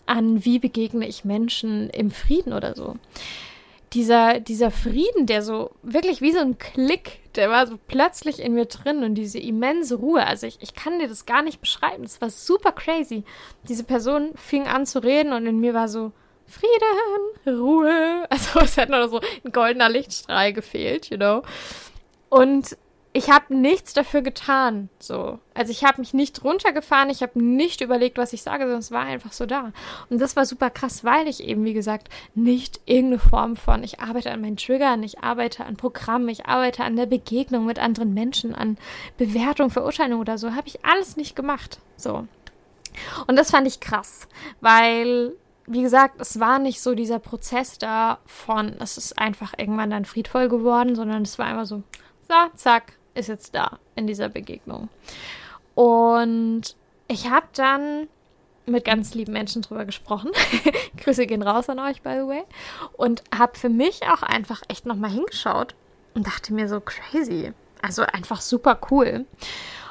an, 0.05 0.45
wie 0.45 0.59
begegne 0.59 1.07
ich 1.07 1.25
Menschen 1.25 1.91
im 1.91 2.11
Frieden 2.11 2.55
oder 2.55 2.75
so. 2.75 2.97
Dieser, 3.93 4.41
dieser 4.41 4.71
Frieden, 4.71 5.27
der 5.27 5.43
so 5.43 5.71
wirklich 5.83 6.21
wie 6.21 6.33
so 6.33 6.39
ein 6.39 6.59
Klick, 6.59 7.21
der 7.35 7.51
war 7.51 7.67
so 7.67 7.79
plötzlich 7.87 8.41
in 8.41 8.55
mir 8.55 8.67
drin 8.67 9.05
und 9.05 9.15
diese 9.15 9.39
immense 9.39 9.97
Ruhe. 9.97 10.27
Also 10.27 10.47
ich, 10.47 10.59
ich 10.61 10.75
kann 10.75 10.99
dir 10.99 11.09
das 11.09 11.27
gar 11.27 11.43
nicht 11.43 11.61
beschreiben. 11.61 12.03
Das 12.03 12.21
war 12.21 12.31
super 12.31 12.73
crazy. 12.73 13.25
Diese 13.69 13.85
Person 13.85 14.33
fing 14.35 14.67
an 14.67 14.87
zu 14.87 15.03
reden 15.03 15.33
und 15.33 15.47
in 15.47 15.61
mir 15.61 15.75
war 15.75 15.89
so, 15.89 16.13
Frieden, 16.47 17.59
Ruhe. 17.61 18.27
Also 18.31 18.61
es 18.61 18.77
hat 18.77 18.91
nur 18.91 19.09
so 19.09 19.21
ein 19.45 19.53
goldener 19.53 19.89
Lichtstrahl 19.89 20.53
gefehlt, 20.53 21.11
you 21.11 21.17
know. 21.17 21.43
Und 22.29 22.77
ich 23.15 23.31
habe 23.31 23.55
nichts 23.55 23.93
dafür 23.93 24.23
getan. 24.23 24.89
So. 24.99 25.39
Also 25.53 25.71
ich 25.71 25.85
habe 25.85 26.01
mich 26.01 26.15
nicht 26.15 26.43
runtergefahren, 26.45 27.11
ich 27.11 27.23
habe 27.23 27.43
nicht 27.43 27.83
überlegt, 27.83 28.17
was 28.17 28.33
ich 28.33 28.43
sage, 28.43 28.65
sondern 28.65 28.79
es 28.79 28.91
war 28.91 29.03
einfach 29.03 29.33
so 29.33 29.45
da. 29.45 29.73
Und 30.09 30.21
das 30.21 30.35
war 30.35 30.47
super 30.47 30.71
krass, 30.71 31.05
weil 31.05 31.29
ich 31.29 31.45
eben, 31.45 31.65
wie 31.65 31.75
gesagt, 31.75 32.09
nicht 32.35 32.81
irgendeine 32.87 33.19
Form 33.19 33.57
von, 33.57 33.85
ich 33.85 34.01
arbeite 34.01 34.31
an 34.31 34.41
meinen 34.41 34.57
Triggern, 34.57 35.03
ich 35.03 35.23
arbeite 35.23 35.67
an 35.67 35.77
Programmen, 35.77 36.29
ich 36.31 36.47
arbeite 36.47 36.85
an 36.85 36.97
der 36.97 37.07
Begegnung 37.07 37.67
mit 37.67 37.79
anderen 37.79 38.15
Menschen, 38.15 38.55
an 38.55 38.79
Bewertung, 39.19 39.69
Verurteilung 39.69 40.21
oder 40.21 40.39
so, 40.39 40.55
habe 40.55 40.69
ich 40.69 40.85
alles 40.85 41.17
nicht 41.17 41.37
gemacht. 41.37 41.81
So. 41.97 42.27
Und 43.27 43.37
das 43.37 43.51
fand 43.51 43.67
ich 43.67 43.81
krass, 43.81 44.27
weil 44.61 45.35
wie 45.67 45.83
gesagt, 45.83 46.21
es 46.21 46.41
war 46.41 46.59
nicht 46.59 46.81
so 46.81 46.95
dieser 46.95 47.21
Prozess 47.21 47.79
da 47.79 48.19
von, 48.27 48.75
es 48.81 48.99
ist 48.99 49.17
einfach 49.17 49.55
irgendwann 49.57 49.91
dann 49.91 50.05
friedvoll 50.05 50.49
geworden, 50.49 50.97
sondern 50.97 51.23
es 51.23 51.39
war 51.39 51.47
einfach 51.47 51.67
so, 51.67 51.85
so, 52.29 52.35
zack, 52.57 52.95
ist 53.15 53.29
jetzt 53.29 53.55
da 53.55 53.79
in 53.95 54.07
dieser 54.07 54.29
Begegnung. 54.29 54.89
Und 55.75 56.77
ich 57.09 57.29
habe 57.31 57.47
dann 57.55 58.09
mit 58.67 58.85
ganz 58.85 59.15
lieben 59.15 59.33
Menschen 59.33 59.63
drüber 59.63 59.85
gesprochen. 59.85 60.31
Grüße 60.97 61.27
gehen 61.27 61.43
raus 61.43 61.69
an 61.69 61.79
euch, 61.79 62.03
by 62.03 62.11
the 62.21 62.29
way. 62.29 62.45
Und 62.93 63.23
habe 63.37 63.59
für 63.59 63.69
mich 63.69 64.03
auch 64.05 64.23
einfach 64.23 64.63
echt 64.69 64.87
nochmal 64.87 65.11
hingeschaut 65.11 65.75
und 66.15 66.27
dachte 66.27 66.55
mir 66.55 66.69
so 66.69 66.81
crazy. 66.81 67.53
Also 67.81 68.03
einfach 68.03 68.41
super 68.41 68.79
cool. 68.91 69.27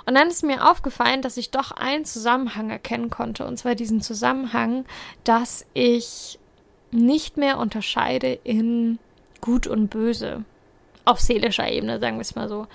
Und 0.06 0.16
dann 0.16 0.30
ist 0.30 0.44
mir 0.44 0.70
aufgefallen, 0.70 1.22
dass 1.22 1.38
ich 1.38 1.52
doch 1.52 1.72
einen 1.72 2.06
Zusammenhang 2.06 2.70
erkennen 2.70 3.10
konnte. 3.10 3.46
Und 3.46 3.58
zwar 3.58 3.76
diesen 3.76 4.02
Zusammenhang, 4.02 4.86
dass 5.24 5.66
ich 5.74 6.40
nicht 6.92 7.38
mehr 7.38 7.58
unterscheide 7.58 8.34
in 8.44 9.00
gut 9.42 9.68
und 9.68 9.90
böse. 9.90 10.44
Auf 11.06 11.20
seelischer 11.20 11.70
Ebene, 11.70 12.00
sagen 12.00 12.18
wir 12.18 12.22
es 12.22 12.36
mal 12.36 12.50
so. 12.50 12.68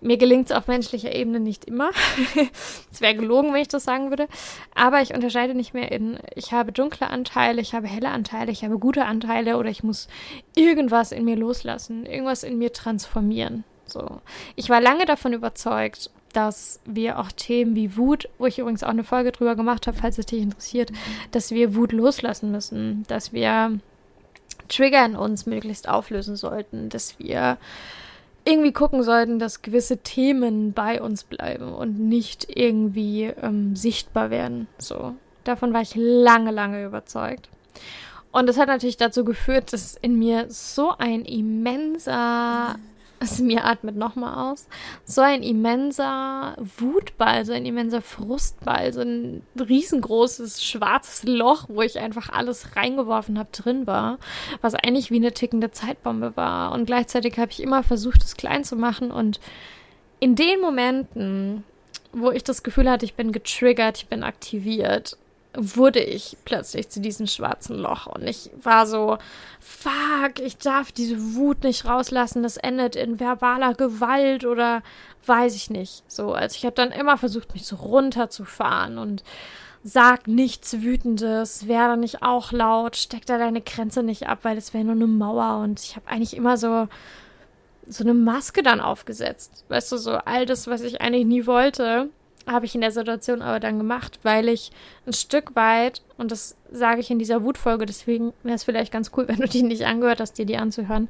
Mir 0.00 0.18
gelingt 0.18 0.50
es 0.50 0.56
auf 0.56 0.66
menschlicher 0.66 1.14
Ebene 1.14 1.40
nicht 1.40 1.64
immer. 1.64 1.90
es 2.92 3.00
wäre 3.00 3.14
gelogen, 3.14 3.54
wenn 3.54 3.62
ich 3.62 3.68
das 3.68 3.84
sagen 3.84 4.10
würde. 4.10 4.28
Aber 4.74 5.00
ich 5.00 5.14
unterscheide 5.14 5.54
nicht 5.54 5.72
mehr 5.72 5.90
in, 5.90 6.18
ich 6.34 6.52
habe 6.52 6.72
dunkle 6.72 7.08
Anteile, 7.08 7.62
ich 7.62 7.74
habe 7.74 7.86
helle 7.86 8.10
Anteile, 8.10 8.52
ich 8.52 8.64
habe 8.64 8.78
gute 8.78 9.06
Anteile 9.06 9.56
oder 9.56 9.70
ich 9.70 9.82
muss 9.82 10.08
irgendwas 10.54 11.10
in 11.10 11.24
mir 11.24 11.36
loslassen, 11.36 12.04
irgendwas 12.04 12.42
in 12.42 12.58
mir 12.58 12.72
transformieren. 12.74 13.64
So. 13.86 14.20
Ich 14.56 14.68
war 14.68 14.82
lange 14.82 15.06
davon 15.06 15.32
überzeugt, 15.32 16.10
dass 16.34 16.80
wir 16.84 17.18
auch 17.18 17.32
Themen 17.32 17.74
wie 17.74 17.96
Wut, 17.96 18.28
wo 18.38 18.46
ich 18.46 18.58
übrigens 18.58 18.82
auch 18.82 18.88
eine 18.88 19.04
Folge 19.04 19.32
drüber 19.32 19.56
gemacht 19.56 19.86
habe, 19.86 19.96
falls 19.96 20.18
es 20.18 20.26
dich 20.26 20.42
interessiert, 20.42 20.92
dass 21.30 21.50
wir 21.50 21.74
Wut 21.74 21.92
loslassen 21.92 22.50
müssen, 22.50 23.04
dass 23.08 23.32
wir 23.32 23.78
Trigger 24.68 25.04
in 25.04 25.16
uns 25.16 25.46
möglichst 25.46 25.88
auflösen 25.88 26.36
sollten, 26.36 26.88
dass 26.88 27.18
wir 27.18 27.58
irgendwie 28.44 28.72
gucken 28.72 29.02
sollten, 29.02 29.38
dass 29.38 29.62
gewisse 29.62 29.98
Themen 29.98 30.72
bei 30.72 31.00
uns 31.00 31.24
bleiben 31.24 31.72
und 31.72 31.98
nicht 31.98 32.46
irgendwie 32.54 33.32
ähm, 33.42 33.74
sichtbar 33.74 34.30
werden. 34.30 34.68
So, 34.78 35.14
davon 35.44 35.72
war 35.72 35.80
ich 35.80 35.94
lange, 35.94 36.50
lange 36.50 36.84
überzeugt. 36.84 37.48
Und 38.32 38.48
das 38.48 38.58
hat 38.58 38.68
natürlich 38.68 38.96
dazu 38.96 39.24
geführt, 39.24 39.72
dass 39.72 39.96
in 39.96 40.18
mir 40.18 40.46
so 40.50 40.92
ein 40.98 41.24
immenser 41.24 42.76
mir 43.40 43.64
atmet 43.64 43.96
nochmal 43.96 44.52
aus. 44.52 44.68
So 45.04 45.20
ein 45.20 45.42
immenser 45.42 46.56
Wutball, 46.78 47.44
so 47.44 47.52
ein 47.52 47.66
immenser 47.66 48.02
Frustball, 48.02 48.92
so 48.92 49.00
ein 49.00 49.42
riesengroßes 49.58 50.64
schwarzes 50.64 51.24
Loch, 51.24 51.66
wo 51.68 51.82
ich 51.82 51.98
einfach 51.98 52.30
alles 52.30 52.76
reingeworfen 52.76 53.38
habe, 53.38 53.48
drin 53.52 53.86
war, 53.86 54.18
was 54.60 54.74
eigentlich 54.74 55.10
wie 55.10 55.16
eine 55.16 55.32
tickende 55.32 55.70
Zeitbombe 55.70 56.36
war. 56.36 56.72
Und 56.72 56.86
gleichzeitig 56.86 57.38
habe 57.38 57.50
ich 57.50 57.62
immer 57.62 57.82
versucht, 57.82 58.22
es 58.22 58.36
klein 58.36 58.64
zu 58.64 58.76
machen. 58.76 59.10
Und 59.10 59.40
in 60.20 60.34
den 60.34 60.60
Momenten, 60.60 61.64
wo 62.12 62.30
ich 62.30 62.44
das 62.44 62.62
Gefühl 62.62 62.90
hatte, 62.90 63.04
ich 63.04 63.14
bin 63.14 63.32
getriggert, 63.32 63.98
ich 63.98 64.06
bin 64.06 64.22
aktiviert, 64.22 65.16
wurde 65.56 66.00
ich 66.00 66.36
plötzlich 66.44 66.88
zu 66.88 67.00
diesem 67.00 67.26
schwarzen 67.26 67.76
Loch 67.76 68.06
und 68.06 68.26
ich 68.26 68.50
war 68.62 68.86
so, 68.86 69.18
fuck, 69.60 70.40
ich 70.40 70.58
darf 70.58 70.92
diese 70.92 71.34
Wut 71.34 71.64
nicht 71.64 71.84
rauslassen, 71.84 72.42
das 72.42 72.56
endet 72.56 72.96
in 72.96 73.20
verbaler 73.20 73.74
Gewalt 73.74 74.44
oder 74.44 74.82
weiß 75.26 75.54
ich 75.54 75.70
nicht. 75.70 76.02
So, 76.10 76.32
also 76.32 76.56
ich 76.56 76.64
habe 76.64 76.74
dann 76.74 76.92
immer 76.92 77.16
versucht, 77.18 77.54
mich 77.54 77.66
so 77.66 77.76
runterzufahren 77.76 78.98
und 78.98 79.22
sag 79.82 80.26
nichts 80.28 80.80
Wütendes, 80.80 81.68
werde 81.68 81.96
nicht 81.96 82.22
auch 82.22 82.52
laut, 82.52 82.96
steck 82.96 83.26
da 83.26 83.38
deine 83.38 83.60
Grenze 83.60 84.02
nicht 84.02 84.28
ab, 84.28 84.40
weil 84.42 84.56
das 84.56 84.74
wäre 84.74 84.84
nur 84.84 84.94
eine 84.94 85.06
Mauer 85.06 85.62
und 85.62 85.80
ich 85.80 85.96
habe 85.96 86.08
eigentlich 86.08 86.36
immer 86.36 86.56
so 86.56 86.88
so 87.86 88.02
eine 88.02 88.14
Maske 88.14 88.62
dann 88.62 88.80
aufgesetzt. 88.80 89.66
Weißt 89.68 89.92
du, 89.92 89.98
so 89.98 90.12
all 90.12 90.46
das, 90.46 90.66
was 90.66 90.80
ich 90.80 91.02
eigentlich 91.02 91.26
nie 91.26 91.46
wollte 91.46 92.08
habe 92.46 92.66
ich 92.66 92.74
in 92.74 92.80
der 92.80 92.90
Situation 92.90 93.42
aber 93.42 93.60
dann 93.60 93.78
gemacht, 93.78 94.18
weil 94.22 94.48
ich 94.48 94.70
ein 95.06 95.12
Stück 95.12 95.56
weit, 95.56 96.02
und 96.18 96.30
das 96.30 96.56
sage 96.70 97.00
ich 97.00 97.10
in 97.10 97.18
dieser 97.18 97.42
Wutfolge, 97.42 97.86
deswegen 97.86 98.32
wäre 98.42 98.56
es 98.56 98.64
vielleicht 98.64 98.92
ganz 98.92 99.10
cool, 99.16 99.26
wenn 99.28 99.38
du 99.38 99.48
die 99.48 99.62
nicht 99.62 99.86
angehört 99.86 100.20
hast, 100.20 100.38
dir 100.38 100.46
die 100.46 100.56
anzuhören, 100.56 101.08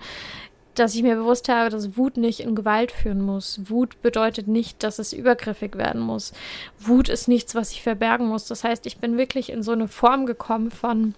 dass 0.74 0.94
ich 0.94 1.02
mir 1.02 1.14
bewusst 1.14 1.48
habe, 1.48 1.70
dass 1.70 1.96
Wut 1.96 2.16
nicht 2.16 2.40
in 2.40 2.56
Gewalt 2.56 2.90
führen 2.90 3.22
muss. 3.22 3.60
Wut 3.70 4.00
bedeutet 4.02 4.48
nicht, 4.48 4.82
dass 4.82 4.98
es 4.98 5.12
übergriffig 5.12 5.76
werden 5.76 6.00
muss. 6.00 6.32
Wut 6.80 7.08
ist 7.08 7.28
nichts, 7.28 7.54
was 7.54 7.70
ich 7.70 7.82
verbergen 7.82 8.26
muss. 8.26 8.46
Das 8.46 8.64
heißt, 8.64 8.86
ich 8.86 8.98
bin 8.98 9.16
wirklich 9.16 9.50
in 9.50 9.62
so 9.62 9.70
eine 9.70 9.86
Form 9.86 10.26
gekommen 10.26 10.72
von 10.72 11.14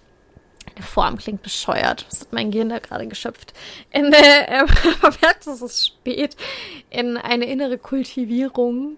eine 0.75 0.85
Form 0.85 1.17
klingt 1.17 1.43
bescheuert. 1.43 2.05
Was 2.09 2.21
hat 2.21 2.33
mein 2.33 2.51
Gehirn 2.51 2.69
da 2.69 2.79
gerade 2.79 3.07
geschöpft? 3.07 3.53
In 3.91 4.11
äh, 4.13 4.65
merkt, 5.21 5.47
es 5.47 5.61
ist 5.61 5.85
spät. 5.85 6.35
In 6.89 7.17
eine 7.17 7.45
innere 7.45 7.77
Kultivierung. 7.77 8.97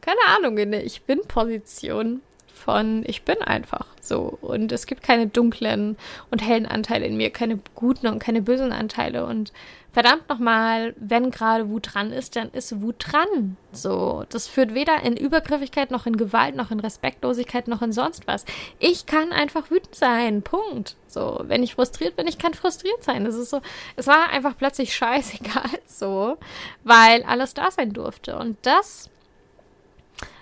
Keine 0.00 0.20
Ahnung, 0.28 0.58
in 0.58 0.74
eine 0.74 0.82
Ich 0.82 1.02
bin-Position 1.02 2.22
von 2.60 3.02
ich 3.06 3.22
bin 3.22 3.40
einfach 3.42 3.86
so. 4.00 4.38
Und 4.40 4.70
es 4.72 4.86
gibt 4.86 5.02
keine 5.02 5.26
dunklen 5.26 5.96
und 6.30 6.46
hellen 6.46 6.66
Anteile 6.66 7.06
in 7.06 7.16
mir, 7.16 7.30
keine 7.30 7.58
guten 7.74 8.06
und 8.06 8.18
keine 8.18 8.42
bösen 8.42 8.72
Anteile. 8.72 9.26
Und 9.26 9.52
verdammt 9.92 10.28
nochmal, 10.28 10.94
wenn 10.98 11.30
gerade 11.30 11.68
Wut 11.68 11.94
dran 11.94 12.12
ist, 12.12 12.36
dann 12.36 12.50
ist 12.50 12.80
Wut 12.80 12.96
dran. 12.98 13.56
So, 13.72 14.24
das 14.28 14.46
führt 14.46 14.74
weder 14.74 15.02
in 15.02 15.16
Übergriffigkeit 15.16 15.90
noch 15.90 16.06
in 16.06 16.16
Gewalt 16.16 16.54
noch 16.54 16.70
in 16.70 16.80
Respektlosigkeit 16.80 17.68
noch 17.68 17.82
in 17.82 17.92
sonst 17.92 18.26
was. 18.26 18.44
Ich 18.78 19.06
kann 19.06 19.32
einfach 19.32 19.70
wütend 19.70 19.94
sein. 19.94 20.42
Punkt. 20.42 20.96
So, 21.06 21.40
wenn 21.44 21.62
ich 21.62 21.74
frustriert 21.74 22.16
bin, 22.16 22.28
ich 22.28 22.38
kann 22.38 22.54
frustriert 22.54 23.02
sein. 23.02 23.24
Das 23.24 23.34
ist 23.34 23.50
so, 23.50 23.60
es 23.96 24.06
war 24.06 24.30
einfach 24.30 24.56
plötzlich 24.56 24.94
scheißegal 25.00 25.70
so, 25.86 26.36
weil 26.84 27.22
alles 27.24 27.54
da 27.54 27.70
sein 27.70 27.92
durfte. 27.92 28.36
Und 28.38 28.56
das 28.62 29.09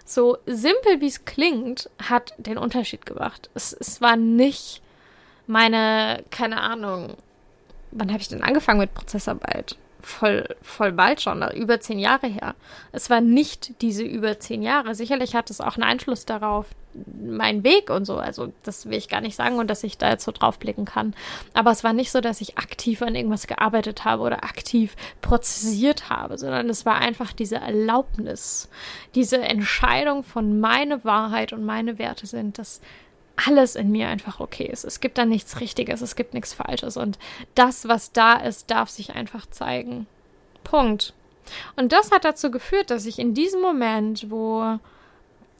so 0.09 0.39
simpel 0.47 1.01
wie 1.01 1.07
es 1.07 1.25
klingt, 1.25 1.91
hat 2.03 2.35
den 2.39 2.59
Unterschied 2.59 3.07
gemacht. 3.07 3.51
Es, 3.55 3.73
es 3.73 4.01
war 4.01 4.17
nicht 4.17 4.83
meine, 5.47 6.25
keine 6.31 6.61
Ahnung, 6.61 7.17
wann 7.91 8.11
habe 8.11 8.21
ich 8.21 8.29
denn 8.29 8.43
angefangen 8.43 8.81
mit 8.81 8.95
Prozessarbeit? 8.95 9.77
Voll, 10.01 10.55
voll 10.63 10.93
bald 10.93 11.21
schon, 11.21 11.43
über 11.55 11.81
zehn 11.81 11.99
Jahre 11.99 12.29
her. 12.29 12.55
Es 12.93 13.11
war 13.11 13.21
nicht 13.21 13.83
diese 13.83 14.05
über 14.05 14.39
zehn 14.39 14.63
Jahre. 14.63 14.95
Sicherlich 14.95 15.35
hat 15.35 15.51
es 15.51 15.61
auch 15.61 15.75
einen 15.75 15.83
Einfluss 15.83 16.25
darauf, 16.25 16.67
mein 17.21 17.65
Weg 17.65 17.91
und 17.91 18.05
so. 18.05 18.17
Also, 18.17 18.53
das 18.63 18.87
will 18.87 18.97
ich 18.97 19.09
gar 19.09 19.21
nicht 19.21 19.35
sagen 19.35 19.57
und 19.59 19.69
dass 19.69 19.83
ich 19.83 19.99
da 19.99 20.11
jetzt 20.11 20.25
so 20.25 20.33
drauf 20.33 20.59
blicken 20.59 20.85
kann. 20.85 21.15
Aber 21.53 21.73
es 21.73 21.83
war 21.83 21.93
nicht 21.93 22.13
so, 22.13 22.21
dass 22.21 22.41
ich 22.41 22.59
aktiv 22.59 23.03
an 23.03 23.17
irgendwas 23.17 23.49
gearbeitet 23.49 24.05
habe 24.05 24.23
oder 24.23 24.45
aktiv 24.45 24.95
prozessiert 25.21 26.11
habe, 26.11 26.39
sondern 26.39 26.69
es 26.71 26.87
war 26.87 26.97
einfach 26.97 27.33
diese 27.33 27.57
Erlaubnis, 27.57 28.69
diese 29.17 29.39
Entscheidung 29.39 30.23
von 30.23 30.61
meine 30.61 31.05
Wahrheit 31.05 31.53
und 31.53 31.65
meine 31.65 31.99
Werte 31.99 32.27
sind, 32.27 32.59
dass 32.59 32.81
alles 33.47 33.77
in 33.77 33.91
mir 33.91 34.09
einfach 34.09 34.41
okay 34.41 34.67
ist. 34.67 34.85
Es 34.85 35.01
gibt 35.01 35.19
da 35.19 35.25
nichts 35.25 35.61
Richtiges, 35.61 36.01
es 36.01 36.17
gibt 36.17 36.35
nichts 36.35 36.55
Falsches 36.55 36.97
und 36.97 37.19
das, 37.55 37.89
was 37.89 38.13
da 38.13 38.35
ist, 38.35 38.71
darf 38.71 38.91
sich 38.91 39.15
einfach 39.15 39.47
zeigen. 39.47 40.07
Punkt. 40.65 41.15
Und 41.77 41.93
das 41.93 42.11
hat 42.11 42.25
dazu 42.25 42.51
geführt, 42.51 42.91
dass 42.91 43.07
ich 43.07 43.19
in 43.19 43.35
diesem 43.35 43.61
Moment, 43.61 44.31
wo 44.31 44.79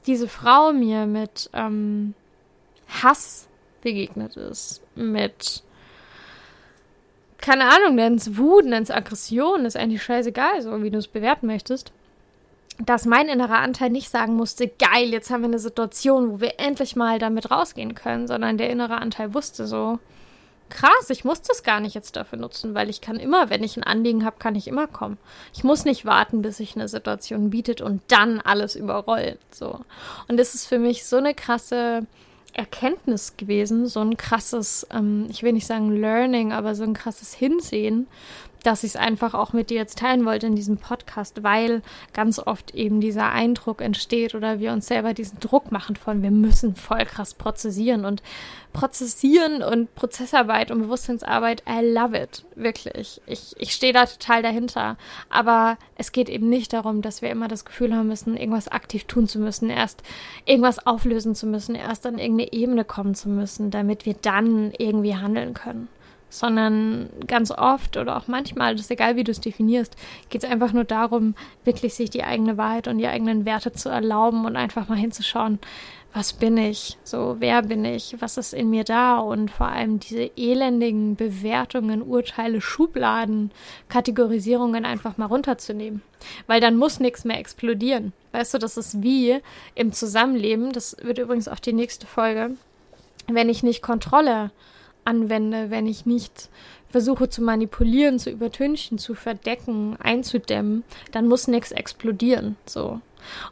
diese 0.05 0.27
Frau 0.27 0.71
mir 0.71 1.05
mit 1.05 1.49
ähm, 1.53 2.13
Hass 3.01 3.47
begegnet 3.81 4.35
ist, 4.35 4.81
mit 4.95 5.63
keine 7.37 7.69
Ahnung, 7.73 7.95
nenn's 7.95 8.35
Wut, 8.37 8.65
nenn's 8.65 8.91
Aggression, 8.91 9.63
ist 9.63 9.77
eigentlich 9.77 10.03
scheißegal, 10.03 10.61
so 10.61 10.83
wie 10.83 10.91
du 10.91 10.97
es 10.97 11.07
bewerten 11.07 11.47
möchtest 11.47 11.93
dass 12.85 13.05
mein 13.05 13.27
innerer 13.27 13.59
Anteil 13.59 13.89
nicht 13.89 14.09
sagen 14.09 14.35
musste, 14.35 14.67
geil, 14.67 15.09
jetzt 15.09 15.29
haben 15.29 15.41
wir 15.41 15.49
eine 15.49 15.59
Situation, 15.59 16.31
wo 16.31 16.41
wir 16.41 16.59
endlich 16.59 16.95
mal 16.95 17.19
damit 17.19 17.51
rausgehen 17.51 17.93
können, 17.93 18.27
sondern 18.27 18.57
der 18.57 18.69
innere 18.69 18.97
Anteil 18.97 19.33
wusste 19.33 19.67
so, 19.67 19.99
krass, 20.69 21.09
ich 21.09 21.25
muss 21.25 21.41
das 21.41 21.63
gar 21.63 21.79
nicht 21.79 21.95
jetzt 21.95 22.15
dafür 22.15 22.39
nutzen, 22.39 22.75
weil 22.75 22.89
ich 22.89 23.01
kann 23.01 23.17
immer, 23.17 23.49
wenn 23.49 23.63
ich 23.63 23.75
ein 23.75 23.83
Anliegen 23.83 24.23
habe, 24.23 24.37
kann 24.39 24.55
ich 24.55 24.67
immer 24.67 24.87
kommen. 24.87 25.17
Ich 25.53 25.63
muss 25.63 25.83
nicht 25.83 26.05
warten, 26.05 26.41
bis 26.41 26.57
sich 26.57 26.75
eine 26.75 26.87
Situation 26.87 27.49
bietet 27.49 27.81
und 27.81 28.01
dann 28.07 28.39
alles 28.39 28.75
überrollt. 28.75 29.39
So. 29.51 29.79
Und 30.27 30.37
das 30.37 30.55
ist 30.55 30.67
für 30.67 30.79
mich 30.79 31.05
so 31.05 31.17
eine 31.17 31.33
krasse 31.33 32.05
Erkenntnis 32.53 33.35
gewesen, 33.35 33.87
so 33.87 33.99
ein 33.99 34.15
krasses, 34.17 34.87
ähm, 34.91 35.27
ich 35.29 35.43
will 35.43 35.53
nicht 35.53 35.67
sagen 35.67 35.91
Learning, 35.99 36.51
aber 36.51 36.75
so 36.75 36.83
ein 36.83 36.93
krasses 36.93 37.33
Hinsehen, 37.33 38.07
dass 38.63 38.83
ich 38.83 38.91
es 38.91 38.95
einfach 38.95 39.33
auch 39.33 39.53
mit 39.53 39.69
dir 39.69 39.77
jetzt 39.77 39.99
teilen 39.99 40.25
wollte 40.25 40.47
in 40.47 40.55
diesem 40.55 40.77
Podcast, 40.77 41.43
weil 41.43 41.81
ganz 42.13 42.39
oft 42.39 42.75
eben 42.75 42.99
dieser 43.01 43.31
Eindruck 43.31 43.81
entsteht 43.81 44.35
oder 44.35 44.59
wir 44.59 44.73
uns 44.73 44.87
selber 44.87 45.13
diesen 45.13 45.39
Druck 45.39 45.71
machen 45.71 45.95
von, 45.95 46.21
wir 46.21 46.31
müssen 46.31 46.75
voll 46.75 47.05
krass 47.05 47.33
prozessieren 47.33 48.05
und 48.05 48.21
prozessieren 48.73 49.63
und 49.63 49.93
Prozessarbeit 49.95 50.71
und 50.71 50.81
Bewusstseinsarbeit, 50.81 51.63
I 51.67 51.85
love 51.91 52.17
it, 52.17 52.45
wirklich. 52.55 53.21
Ich, 53.25 53.55
ich 53.57 53.73
stehe 53.73 53.93
da 53.93 54.05
total 54.05 54.43
dahinter. 54.43 54.97
Aber 55.29 55.77
es 55.95 56.11
geht 56.11 56.29
eben 56.29 56.49
nicht 56.49 56.73
darum, 56.73 57.01
dass 57.01 57.21
wir 57.21 57.31
immer 57.31 57.47
das 57.47 57.65
Gefühl 57.65 57.95
haben 57.95 58.07
müssen, 58.07 58.37
irgendwas 58.37 58.67
aktiv 58.67 59.05
tun 59.05 59.27
zu 59.27 59.39
müssen, 59.39 59.69
erst 59.69 60.03
irgendwas 60.45 60.85
auflösen 60.85 61.33
zu 61.33 61.47
müssen, 61.47 61.75
erst 61.75 62.05
an 62.05 62.19
irgendeine 62.19 62.53
Ebene 62.53 62.85
kommen 62.85 63.15
zu 63.15 63.29
müssen, 63.29 63.71
damit 63.71 64.05
wir 64.05 64.13
dann 64.13 64.71
irgendwie 64.77 65.15
handeln 65.15 65.53
können 65.53 65.87
sondern 66.29 67.09
ganz 67.27 67.51
oft 67.51 67.97
oder 67.97 68.17
auch 68.17 68.27
manchmal, 68.27 68.75
das 68.75 68.85
ist 68.85 68.91
egal, 68.91 69.15
wie 69.15 69.23
du 69.23 69.31
es 69.31 69.41
definierst, 69.41 69.95
geht 70.29 70.43
es 70.43 70.49
einfach 70.49 70.73
nur 70.73 70.83
darum, 70.83 71.35
wirklich 71.65 71.95
sich 71.95 72.09
die 72.09 72.23
eigene 72.23 72.57
Wahrheit 72.57 72.87
und 72.87 72.99
die 72.99 73.07
eigenen 73.07 73.45
Werte 73.45 73.71
zu 73.71 73.89
erlauben 73.89 74.45
und 74.45 74.55
einfach 74.55 74.87
mal 74.87 74.97
hinzuschauen, 74.97 75.59
was 76.13 76.33
bin 76.33 76.57
ich, 76.57 76.97
so 77.03 77.35
wer 77.39 77.61
bin 77.61 77.85
ich, 77.85 78.15
was 78.19 78.37
ist 78.37 78.53
in 78.53 78.71
mir 78.71 78.83
da? 78.83 79.19
Und 79.19 79.51
vor 79.51 79.67
allem 79.67 79.99
diese 79.99 80.31
elendigen 80.35 81.15
Bewertungen, 81.15 82.01
Urteile, 82.01 82.61
Schubladen, 82.61 83.51
Kategorisierungen 83.89 84.85
einfach 84.85 85.17
mal 85.17 85.27
runterzunehmen, 85.27 86.01
weil 86.47 86.61
dann 86.61 86.77
muss 86.77 86.99
nichts 86.99 87.25
mehr 87.25 87.37
explodieren. 87.37 88.13
Weißt 88.31 88.53
du, 88.53 88.57
das 88.57 88.77
ist 88.77 89.03
wie 89.03 89.39
im 89.75 89.91
Zusammenleben, 89.91 90.71
das 90.71 90.97
wird 91.01 91.19
übrigens 91.19 91.47
auch 91.47 91.59
die 91.59 91.73
nächste 91.73 92.07
Folge, 92.07 92.55
wenn 93.27 93.49
ich 93.49 93.61
nicht 93.61 93.83
Kontrolle 93.83 94.49
anwende, 95.09 95.69
wenn 95.69 95.87
ich 95.87 96.05
nicht 96.05 96.49
versuche 96.89 97.29
zu 97.29 97.41
manipulieren, 97.41 98.19
zu 98.19 98.29
übertünchen, 98.29 98.97
zu 98.97 99.13
verdecken, 99.13 99.97
einzudämmen, 99.99 100.83
dann 101.11 101.27
muss 101.27 101.47
nichts 101.47 101.71
explodieren. 101.71 102.55
So. 102.65 103.01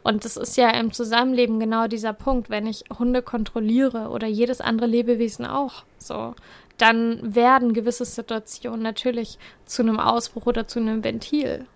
Und 0.02 0.24
das 0.24 0.36
ist 0.36 0.56
ja 0.56 0.70
im 0.70 0.92
Zusammenleben 0.92 1.60
genau 1.60 1.86
dieser 1.86 2.12
Punkt, 2.12 2.50
wenn 2.50 2.66
ich 2.66 2.84
Hunde 2.98 3.22
kontrolliere 3.22 4.08
oder 4.08 4.26
jedes 4.26 4.60
andere 4.60 4.88
Lebewesen 4.88 5.46
auch. 5.46 5.84
So. 5.98 6.34
Dann 6.78 7.34
werden 7.34 7.74
gewisse 7.74 8.04
Situationen 8.04 8.82
natürlich 8.82 9.38
zu 9.66 9.82
einem 9.82 9.98
Ausbruch 9.98 10.46
oder 10.46 10.66
zu 10.66 10.78
einem 10.78 11.04
Ventil 11.04 11.66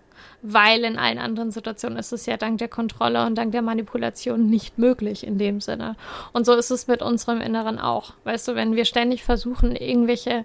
weil 0.43 0.83
in 0.83 0.97
allen 0.97 1.17
anderen 1.17 1.51
Situationen 1.51 1.97
ist 1.97 2.11
es 2.11 2.25
ja 2.25 2.35
dank 2.35 2.57
der 2.57 2.67
Kontrolle 2.67 3.25
und 3.25 3.35
dank 3.35 3.53
der 3.53 3.61
Manipulation 3.61 4.47
nicht 4.47 4.77
möglich 4.77 5.25
in 5.25 5.37
dem 5.37 5.61
Sinne. 5.61 5.95
Und 6.33 6.45
so 6.45 6.53
ist 6.53 6.69
es 6.69 6.87
mit 6.87 7.01
unserem 7.01 7.39
Inneren 7.39 7.79
auch. 7.79 8.13
Weißt 8.25 8.49
du, 8.49 8.55
wenn 8.55 8.75
wir 8.75 8.83
ständig 8.83 9.23
versuchen, 9.23 9.73
irgendwelche 9.73 10.43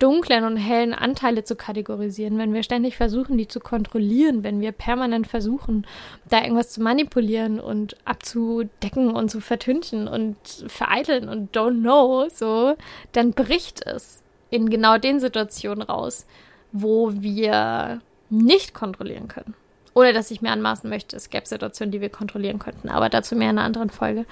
dunklen 0.00 0.44
und 0.44 0.56
hellen 0.56 0.92
Anteile 0.92 1.44
zu 1.44 1.54
kategorisieren, 1.54 2.38
wenn 2.38 2.52
wir 2.52 2.64
ständig 2.64 2.96
versuchen, 2.96 3.38
die 3.38 3.46
zu 3.46 3.60
kontrollieren, 3.60 4.42
wenn 4.42 4.60
wir 4.60 4.72
permanent 4.72 5.28
versuchen, 5.28 5.86
da 6.28 6.42
irgendwas 6.42 6.70
zu 6.70 6.82
manipulieren 6.82 7.60
und 7.60 7.96
abzudecken 8.04 9.10
und 9.10 9.30
zu 9.30 9.40
vertünchen 9.40 10.08
und 10.08 10.36
vereiteln 10.66 11.28
und 11.28 11.56
don't 11.56 11.80
know, 11.80 12.28
so, 12.28 12.74
dann 13.12 13.32
bricht 13.32 13.86
es 13.86 14.22
in 14.50 14.68
genau 14.70 14.98
den 14.98 15.20
Situationen 15.20 15.82
raus, 15.82 16.26
wo 16.72 17.12
wir 17.14 18.00
nicht 18.30 18.74
kontrollieren 18.74 19.28
können. 19.28 19.54
Oder 19.94 20.12
dass 20.12 20.30
ich 20.30 20.42
mir 20.42 20.50
anmaßen 20.50 20.90
möchte, 20.90 21.16
es 21.16 21.30
gäbe 21.30 21.46
Situationen, 21.46 21.90
die 21.90 22.02
wir 22.02 22.10
kontrollieren 22.10 22.58
könnten, 22.58 22.90
aber 22.90 23.08
dazu 23.08 23.34
mehr 23.34 23.48
in 23.48 23.58
einer 23.58 23.66
anderen 23.66 23.88
Folge. 23.88 24.26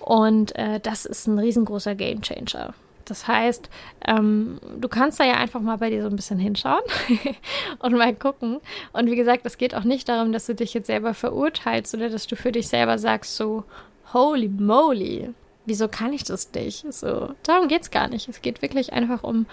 Und 0.00 0.56
äh, 0.56 0.80
das 0.80 1.06
ist 1.06 1.28
ein 1.28 1.38
riesengroßer 1.38 1.94
Gamechanger. 1.94 2.74
Das 3.04 3.28
heißt, 3.28 3.68
ähm, 4.08 4.58
du 4.76 4.88
kannst 4.88 5.20
da 5.20 5.24
ja 5.24 5.34
einfach 5.34 5.60
mal 5.60 5.78
bei 5.78 5.90
dir 5.90 6.02
so 6.02 6.08
ein 6.08 6.16
bisschen 6.16 6.38
hinschauen 6.38 6.82
und 7.78 7.92
mal 7.92 8.14
gucken. 8.14 8.60
Und 8.92 9.10
wie 9.10 9.16
gesagt, 9.16 9.42
es 9.44 9.58
geht 9.58 9.74
auch 9.74 9.84
nicht 9.84 10.08
darum, 10.08 10.32
dass 10.32 10.46
du 10.46 10.54
dich 10.54 10.74
jetzt 10.74 10.86
selber 10.86 11.14
verurteilst 11.14 11.94
oder 11.94 12.08
dass 12.08 12.26
du 12.26 12.34
für 12.34 12.50
dich 12.50 12.68
selber 12.68 12.98
sagst, 12.98 13.36
so, 13.36 13.64
holy 14.12 14.48
moly, 14.48 15.30
wieso 15.66 15.88
kann 15.88 16.12
ich 16.12 16.24
das 16.24 16.52
nicht? 16.54 16.92
So, 16.92 17.30
darum 17.42 17.68
es 17.70 17.90
gar 17.90 18.08
nicht. 18.08 18.28
Es 18.28 18.42
geht 18.42 18.62
wirklich 18.62 18.92
einfach 18.92 19.22
um 19.22 19.46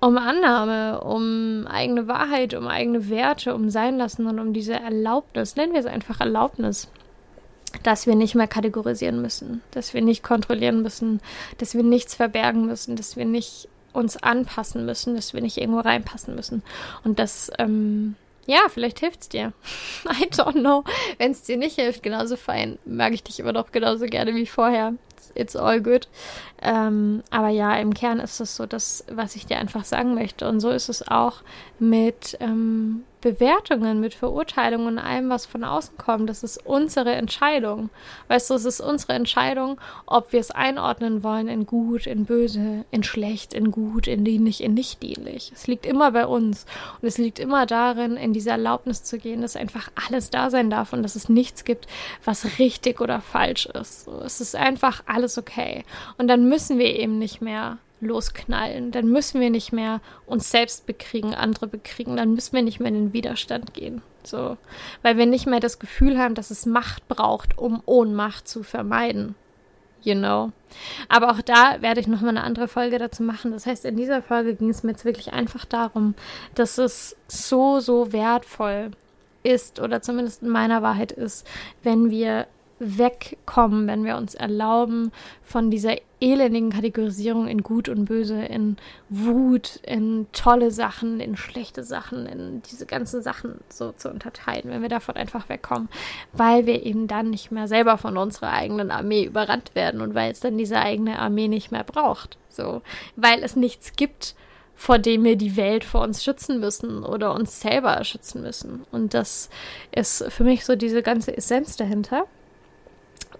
um 0.00 0.16
Annahme, 0.16 1.00
um 1.02 1.66
eigene 1.66 2.08
Wahrheit, 2.08 2.54
um 2.54 2.66
eigene 2.66 3.10
Werte, 3.10 3.54
um 3.54 3.70
Sein 3.70 3.98
lassen 3.98 4.26
und 4.26 4.38
um 4.38 4.52
diese 4.52 4.74
Erlaubnis, 4.74 5.56
nennen 5.56 5.72
wir 5.72 5.80
es 5.80 5.86
einfach 5.86 6.20
Erlaubnis, 6.20 6.88
dass 7.82 8.06
wir 8.06 8.14
nicht 8.14 8.34
mehr 8.34 8.48
kategorisieren 8.48 9.20
müssen, 9.20 9.62
dass 9.70 9.94
wir 9.94 10.02
nicht 10.02 10.22
kontrollieren 10.22 10.82
müssen, 10.82 11.20
dass 11.58 11.74
wir 11.74 11.82
nichts 11.82 12.14
verbergen 12.14 12.66
müssen, 12.66 12.96
dass 12.96 13.16
wir 13.16 13.26
nicht 13.26 13.68
uns 13.92 14.16
anpassen 14.16 14.86
müssen, 14.86 15.14
dass 15.14 15.34
wir 15.34 15.40
nicht 15.40 15.58
irgendwo 15.58 15.80
reinpassen 15.80 16.34
müssen. 16.34 16.62
Und 17.04 17.18
das, 17.18 17.50
ähm, 17.58 18.14
ja, 18.46 18.60
vielleicht 18.68 19.00
hilft 19.00 19.22
es 19.22 19.28
dir. 19.28 19.52
I 20.04 20.26
don't 20.26 20.60
know. 20.60 20.84
Wenn 21.18 21.32
es 21.32 21.42
dir 21.42 21.56
nicht 21.56 21.76
hilft, 21.78 22.02
genauso 22.02 22.36
fein, 22.36 22.78
mag 22.84 23.12
ich 23.12 23.22
dich 23.22 23.40
immer 23.40 23.52
noch 23.52 23.72
genauso 23.72 24.06
gerne 24.06 24.34
wie 24.34 24.46
vorher. 24.46 24.94
It's, 25.34 25.56
all 25.56 25.80
good. 25.80 26.08
Ähm, 26.62 27.22
aber 27.30 27.48
ja, 27.48 27.76
im 27.76 27.94
Kern 27.94 28.20
ist 28.20 28.40
es 28.40 28.56
so 28.56 28.66
das, 28.66 29.04
was 29.10 29.36
ich 29.36 29.46
dir 29.46 29.58
einfach 29.58 29.84
sagen 29.84 30.14
möchte. 30.14 30.48
Und 30.48 30.60
so 30.60 30.70
ist 30.70 30.88
es 30.88 31.06
auch 31.06 31.42
mit 31.78 32.36
ähm, 32.40 33.04
Bewertungen, 33.20 34.00
mit 34.00 34.14
Verurteilungen 34.14 34.86
und 34.86 34.98
allem, 34.98 35.28
was 35.28 35.46
von 35.46 35.64
außen 35.64 35.96
kommt. 35.98 36.28
Das 36.28 36.42
ist 36.42 36.64
unsere 36.64 37.12
Entscheidung. 37.12 37.90
Weißt 38.28 38.50
du, 38.50 38.54
es 38.54 38.64
ist 38.64 38.80
unsere 38.80 39.12
Entscheidung, 39.12 39.80
ob 40.06 40.32
wir 40.32 40.40
es 40.40 40.50
einordnen 40.50 41.22
wollen 41.22 41.48
in 41.48 41.66
gut, 41.66 42.06
in 42.06 42.24
böse, 42.24 42.84
in 42.90 43.02
schlecht, 43.02 43.52
in 43.52 43.70
gut, 43.70 44.06
in 44.06 44.24
dienlich, 44.24 44.62
in 44.62 44.74
nicht 44.74 45.02
dienlich. 45.02 45.52
Es 45.54 45.66
liegt 45.66 45.84
immer 45.84 46.12
bei 46.12 46.26
uns. 46.26 46.64
Und 47.00 47.08
es 47.08 47.18
liegt 47.18 47.38
immer 47.38 47.66
darin, 47.66 48.16
in 48.16 48.32
diese 48.32 48.50
Erlaubnis 48.50 49.04
zu 49.04 49.18
gehen, 49.18 49.42
dass 49.42 49.56
einfach 49.56 49.90
alles 50.08 50.30
da 50.30 50.50
sein 50.50 50.70
darf 50.70 50.92
und 50.92 51.02
dass 51.02 51.16
es 51.16 51.28
nichts 51.28 51.64
gibt, 51.64 51.86
was 52.24 52.58
richtig 52.58 53.00
oder 53.00 53.20
falsch 53.20 53.66
ist. 53.66 54.08
Es 54.08 54.40
ist 54.40 54.56
einfach 54.56 55.02
alles 55.06 55.36
okay. 55.36 55.84
Und 56.16 56.28
dann 56.28 56.48
müssen 56.48 56.78
wir 56.78 56.96
eben 56.96 57.18
nicht 57.18 57.42
mehr 57.42 57.78
losknallen. 58.00 58.90
Dann 58.90 59.08
müssen 59.08 59.40
wir 59.40 59.50
nicht 59.50 59.72
mehr 59.72 60.00
uns 60.26 60.50
selbst 60.50 60.86
bekriegen, 60.86 61.34
andere 61.34 61.66
bekriegen. 61.66 62.16
Dann 62.16 62.34
müssen 62.34 62.54
wir 62.54 62.62
nicht 62.62 62.80
mehr 62.80 62.88
in 62.88 62.94
den 62.94 63.12
Widerstand 63.12 63.74
gehen. 63.74 64.02
So, 64.22 64.56
weil 65.02 65.16
wir 65.16 65.26
nicht 65.26 65.46
mehr 65.46 65.60
das 65.60 65.78
Gefühl 65.78 66.18
haben, 66.18 66.34
dass 66.34 66.50
es 66.50 66.66
Macht 66.66 67.08
braucht, 67.08 67.56
um 67.56 67.82
Ohnmacht 67.86 68.46
zu 68.46 68.62
vermeiden. 68.62 69.34
You 70.02 70.14
know. 70.14 70.52
Aber 71.08 71.30
auch 71.30 71.42
da 71.42 71.82
werde 71.82 72.00
ich 72.00 72.06
nochmal 72.06 72.30
eine 72.30 72.44
andere 72.44 72.68
Folge 72.68 72.98
dazu 72.98 73.22
machen. 73.22 73.50
Das 73.50 73.66
heißt, 73.66 73.84
in 73.84 73.96
dieser 73.96 74.22
Folge 74.22 74.54
ging 74.54 74.70
es 74.70 74.82
mir 74.82 74.92
jetzt 74.92 75.04
wirklich 75.04 75.32
einfach 75.32 75.64
darum, 75.64 76.14
dass 76.54 76.78
es 76.78 77.16
so, 77.28 77.80
so 77.80 78.12
wertvoll 78.12 78.92
ist 79.42 79.80
oder 79.80 80.02
zumindest 80.02 80.42
in 80.42 80.48
meiner 80.48 80.82
Wahrheit 80.82 81.12
ist, 81.12 81.46
wenn 81.82 82.10
wir 82.10 82.46
wegkommen, 82.80 83.86
wenn 83.86 84.04
wir 84.04 84.16
uns 84.16 84.34
erlauben, 84.34 85.12
von 85.42 85.70
dieser 85.70 85.96
elendigen 86.20 86.70
Kategorisierung 86.70 87.46
in 87.46 87.62
Gut 87.62 87.88
und 87.88 88.06
Böse, 88.06 88.42
in 88.42 88.76
Wut, 89.08 89.76
in 89.82 90.26
tolle 90.32 90.70
Sachen, 90.70 91.20
in 91.20 91.36
schlechte 91.36 91.82
Sachen, 91.82 92.26
in 92.26 92.62
diese 92.70 92.86
ganzen 92.86 93.22
Sachen 93.22 93.60
so 93.68 93.92
zu 93.92 94.10
unterteilen, 94.10 94.70
wenn 94.70 94.82
wir 94.82 94.88
davon 94.88 95.16
einfach 95.16 95.48
wegkommen, 95.48 95.88
weil 96.32 96.66
wir 96.66 96.84
eben 96.84 97.06
dann 97.06 97.30
nicht 97.30 97.50
mehr 97.50 97.68
selber 97.68 97.98
von 97.98 98.16
unserer 98.16 98.52
eigenen 98.52 98.90
Armee 98.90 99.24
überrannt 99.24 99.74
werden 99.74 100.00
und 100.00 100.14
weil 100.14 100.32
es 100.32 100.40
dann 100.40 100.58
diese 100.58 100.78
eigene 100.78 101.18
Armee 101.18 101.48
nicht 101.48 101.70
mehr 101.70 101.84
braucht, 101.84 102.38
so, 102.48 102.82
weil 103.16 103.42
es 103.42 103.56
nichts 103.56 103.92
gibt, 103.94 104.34
vor 104.74 104.98
dem 104.98 105.24
wir 105.24 105.36
die 105.36 105.58
Welt 105.58 105.84
vor 105.84 106.00
uns 106.00 106.24
schützen 106.24 106.58
müssen 106.58 107.04
oder 107.04 107.34
uns 107.34 107.60
selber 107.60 108.02
schützen 108.02 108.40
müssen. 108.40 108.86
Und 108.90 109.12
das 109.12 109.50
ist 109.92 110.24
für 110.30 110.42
mich 110.42 110.64
so 110.64 110.74
diese 110.74 111.02
ganze 111.02 111.36
Essenz 111.36 111.76
dahinter. 111.76 112.24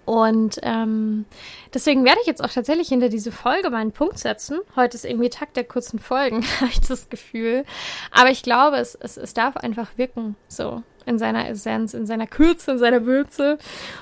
Und 0.05 0.59
ähm, 0.63 1.25
deswegen 1.73 2.03
werde 2.05 2.19
ich 2.21 2.27
jetzt 2.27 2.43
auch 2.43 2.49
tatsächlich 2.49 2.89
hinter 2.89 3.09
diese 3.09 3.31
Folge 3.31 3.69
meinen 3.69 3.91
Punkt 3.91 4.17
setzen. 4.17 4.59
Heute 4.75 4.97
ist 4.97 5.05
irgendwie 5.05 5.29
Tag 5.29 5.53
der 5.53 5.63
kurzen 5.63 5.99
Folgen, 5.99 6.43
habe 6.59 6.71
ich 6.71 6.81
das 6.81 7.09
Gefühl. 7.09 7.65
Aber 8.11 8.29
ich 8.29 8.43
glaube, 8.43 8.77
es, 8.77 8.95
es, 8.95 9.17
es 9.17 9.33
darf 9.33 9.57
einfach 9.57 9.97
wirken, 9.97 10.35
so 10.47 10.83
in 11.05 11.17
seiner 11.17 11.47
Essenz, 11.49 11.93
in 11.93 12.05
seiner 12.05 12.27
Kürze, 12.27 12.71
in 12.71 12.77
seiner 12.79 13.05
Würze. 13.05 13.57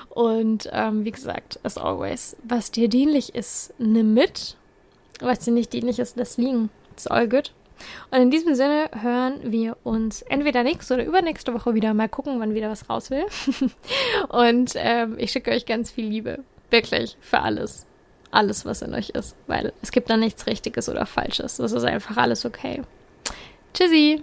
Und 0.08 0.68
ähm, 0.72 1.04
wie 1.04 1.12
gesagt, 1.12 1.58
as 1.62 1.78
always, 1.78 2.36
was 2.42 2.70
dir 2.70 2.88
dienlich 2.88 3.34
ist, 3.34 3.74
nimm 3.78 4.14
mit. 4.14 4.56
Was 5.20 5.40
dir 5.40 5.52
nicht 5.52 5.72
dienlich 5.72 5.98
ist, 5.98 6.16
lass 6.16 6.38
liegen. 6.38 6.70
It's 6.92 7.06
all 7.06 7.28
good. 7.28 7.52
Und 8.10 8.20
in 8.20 8.30
diesem 8.30 8.54
Sinne 8.54 8.90
hören 9.00 9.40
wir 9.44 9.76
uns 9.84 10.22
entweder 10.22 10.62
nächste 10.62 10.94
oder 10.94 11.04
übernächste 11.04 11.54
Woche 11.54 11.74
wieder. 11.74 11.94
Mal 11.94 12.08
gucken, 12.08 12.40
wann 12.40 12.54
wieder 12.54 12.70
was 12.70 12.88
raus 12.88 13.10
will. 13.10 13.24
und 14.28 14.72
ähm, 14.76 15.16
ich 15.18 15.32
schicke 15.32 15.50
euch 15.50 15.66
ganz 15.66 15.90
viel 15.90 16.06
Liebe. 16.06 16.40
Wirklich. 16.70 17.16
Für 17.20 17.40
alles. 17.40 17.86
Alles, 18.30 18.64
was 18.64 18.82
in 18.82 18.94
euch 18.94 19.10
ist. 19.10 19.34
Weil 19.46 19.72
es 19.82 19.90
gibt 19.90 20.08
da 20.10 20.16
nichts 20.16 20.46
Richtiges 20.46 20.88
oder 20.88 21.06
Falsches. 21.06 21.56
Das 21.56 21.72
ist 21.72 21.84
einfach 21.84 22.16
alles 22.16 22.44
okay. 22.44 22.82
Tschüssi. 23.74 24.22